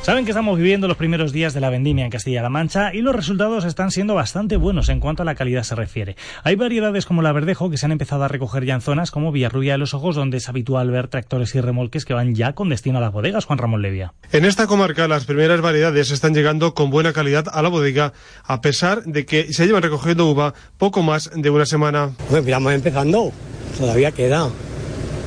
[0.05, 3.17] Saben que estamos viviendo los primeros días de la vendimia en Castilla-La Mancha y los
[3.17, 6.15] resultados están siendo bastante buenos en cuanto a la calidad se refiere.
[6.43, 9.33] Hay variedades como la verdejo que se han empezado a recoger ya en zonas como
[9.33, 12.69] Villarrubia de los Ojos, donde es habitual ver tractores y remolques que van ya con
[12.69, 14.13] destino a las bodegas, Juan Ramón Levia.
[14.31, 18.13] En esta comarca las primeras variedades están llegando con buena calidad a la bodega,
[18.45, 22.11] a pesar de que se llevan recogiendo uva poco más de una semana.
[22.29, 23.33] Pues miramos empezando,
[23.79, 24.49] todavía queda,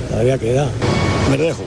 [0.09, 0.67] todavía queda.
[1.29, 1.63] Verdejo.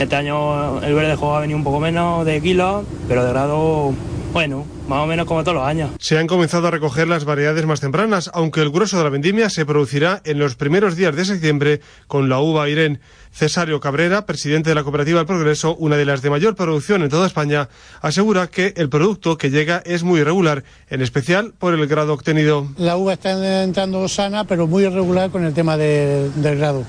[0.00, 3.92] Este año el verdejo ha venido un poco menos de kilos, pero de grado,
[4.32, 5.90] bueno, más o menos como todos los años.
[5.98, 9.50] Se han comenzado a recoger las variedades más tempranas, aunque el grueso de la vendimia
[9.50, 13.00] se producirá en los primeros días de septiembre con la uva Irén.
[13.34, 17.08] Cesario Cabrera, presidente de la Cooperativa El Progreso, una de las de mayor producción en
[17.08, 17.68] toda España,
[18.02, 22.68] asegura que el producto que llega es muy irregular, en especial por el grado obtenido.
[22.76, 26.84] La uva está entrando sana, pero muy irregular con el tema de- del grado.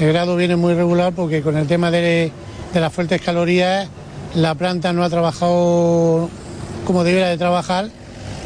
[0.00, 2.32] El grado viene muy irregular porque con el tema de,
[2.72, 3.88] de las fuertes calorías,
[4.34, 6.28] la planta no ha trabajado
[6.86, 7.88] como debiera de trabajar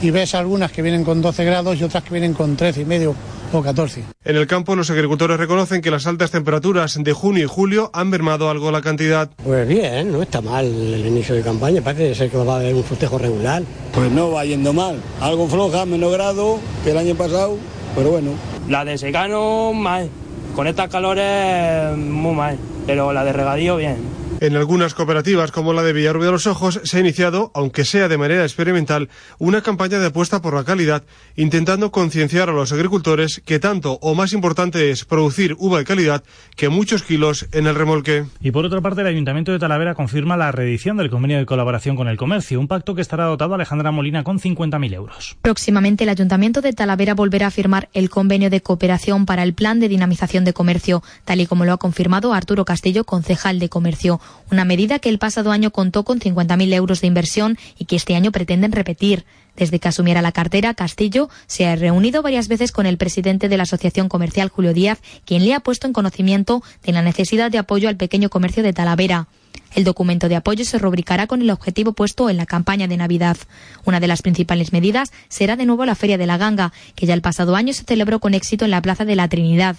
[0.02, 2.84] y ves algunas que vienen con 12 grados y otras que vienen con 13 y
[2.84, 3.14] medio
[3.52, 4.02] o 14.
[4.24, 8.08] En el campo, los agricultores reconocen que las altas temperaturas de junio y julio han
[8.08, 9.30] mermado algo la cantidad.
[9.44, 12.74] Pues bien, no está mal el inicio de campaña, parece ser que va a haber
[12.74, 13.62] un festejo regular.
[13.94, 15.00] Pues no va yendo mal.
[15.20, 17.56] Algo floja, menos grado que el año pasado,
[17.94, 18.30] pero bueno.
[18.68, 20.08] La de secano, mal.
[20.56, 22.58] Con estas calores, muy mal.
[22.86, 24.21] Pero la de regadío, bien.
[24.42, 28.08] En algunas cooperativas, como la de Villarrubia de los Ojos, se ha iniciado, aunque sea
[28.08, 31.04] de manera experimental, una campaña de apuesta por la calidad,
[31.36, 36.24] intentando concienciar a los agricultores que tanto o más importante es producir uva de calidad
[36.56, 38.24] que muchos kilos en el remolque.
[38.40, 41.94] Y por otra parte, el Ayuntamiento de Talavera confirma la reedición del convenio de colaboración
[41.94, 45.36] con el comercio, un pacto que estará dotado a Alejandra Molina con 50.000 euros.
[45.40, 49.78] Próximamente el Ayuntamiento de Talavera volverá a firmar el convenio de cooperación para el Plan
[49.78, 54.20] de Dinamización de Comercio, tal y como lo ha confirmado Arturo Castillo, concejal de Comercio.
[54.50, 58.14] Una medida que el pasado año contó con 50.000 euros de inversión y que este
[58.14, 59.24] año pretenden repetir.
[59.56, 63.56] Desde que asumiera la cartera, Castillo se ha reunido varias veces con el presidente de
[63.56, 67.58] la Asociación Comercial, Julio Díaz, quien le ha puesto en conocimiento de la necesidad de
[67.58, 69.28] apoyo al pequeño comercio de Talavera.
[69.74, 73.36] El documento de apoyo se rubricará con el objetivo puesto en la campaña de Navidad.
[73.84, 77.14] Una de las principales medidas será de nuevo la Feria de la Ganga, que ya
[77.14, 79.76] el pasado año se celebró con éxito en la Plaza de la Trinidad.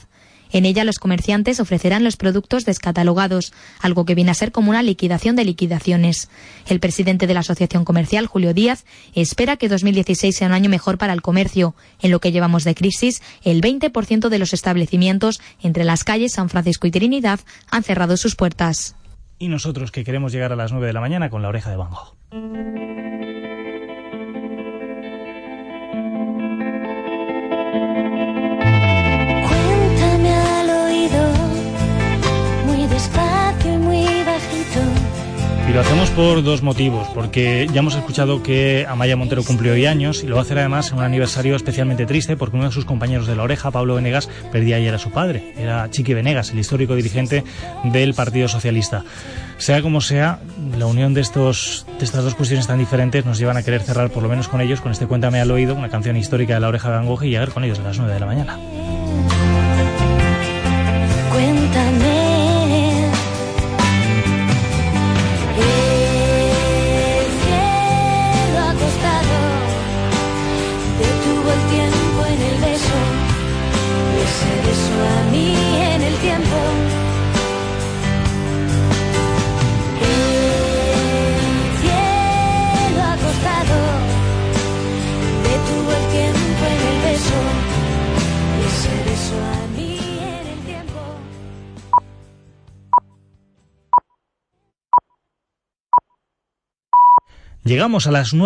[0.54, 3.52] En ella los comerciantes ofrecerán los productos descatalogados,
[3.82, 6.30] algo que viene a ser como una liquidación de liquidaciones.
[6.68, 8.86] El presidente de la Asociación Comercial, Julio Díaz,
[9.16, 11.74] espera que 2016 sea un año mejor para el comercio.
[12.02, 16.50] En lo que llevamos de crisis, el 20% de los establecimientos entre las calles San
[16.50, 17.40] Francisco y Trinidad
[17.72, 18.96] han cerrado sus puertas.
[19.40, 21.78] Y nosotros que queremos llegar a las 9 de la mañana con la oreja de
[21.78, 21.90] Van
[35.74, 40.24] Lo hacemos por dos motivos, porque ya hemos escuchado que Amaya Montero cumplió hoy años
[40.24, 42.86] y lo va a hacer además en un aniversario especialmente triste porque uno de sus
[42.86, 45.52] compañeros de la oreja, Pablo Venegas, perdía ayer a su padre.
[45.58, 47.44] Era Chiqui Venegas, el histórico dirigente
[47.86, 49.04] del Partido Socialista.
[49.58, 50.42] Sea como sea,
[50.78, 54.12] la unión de, estos, de estas dos cuestiones tan diferentes nos llevan a querer cerrar
[54.12, 56.68] por lo menos con ellos, con este Cuéntame al oído, una canción histórica de la
[56.68, 58.60] oreja de Van Gogh y llegar con ellos a las 9 de la mañana.
[61.32, 62.03] Cuéntame.
[97.66, 98.34] Llegamos a las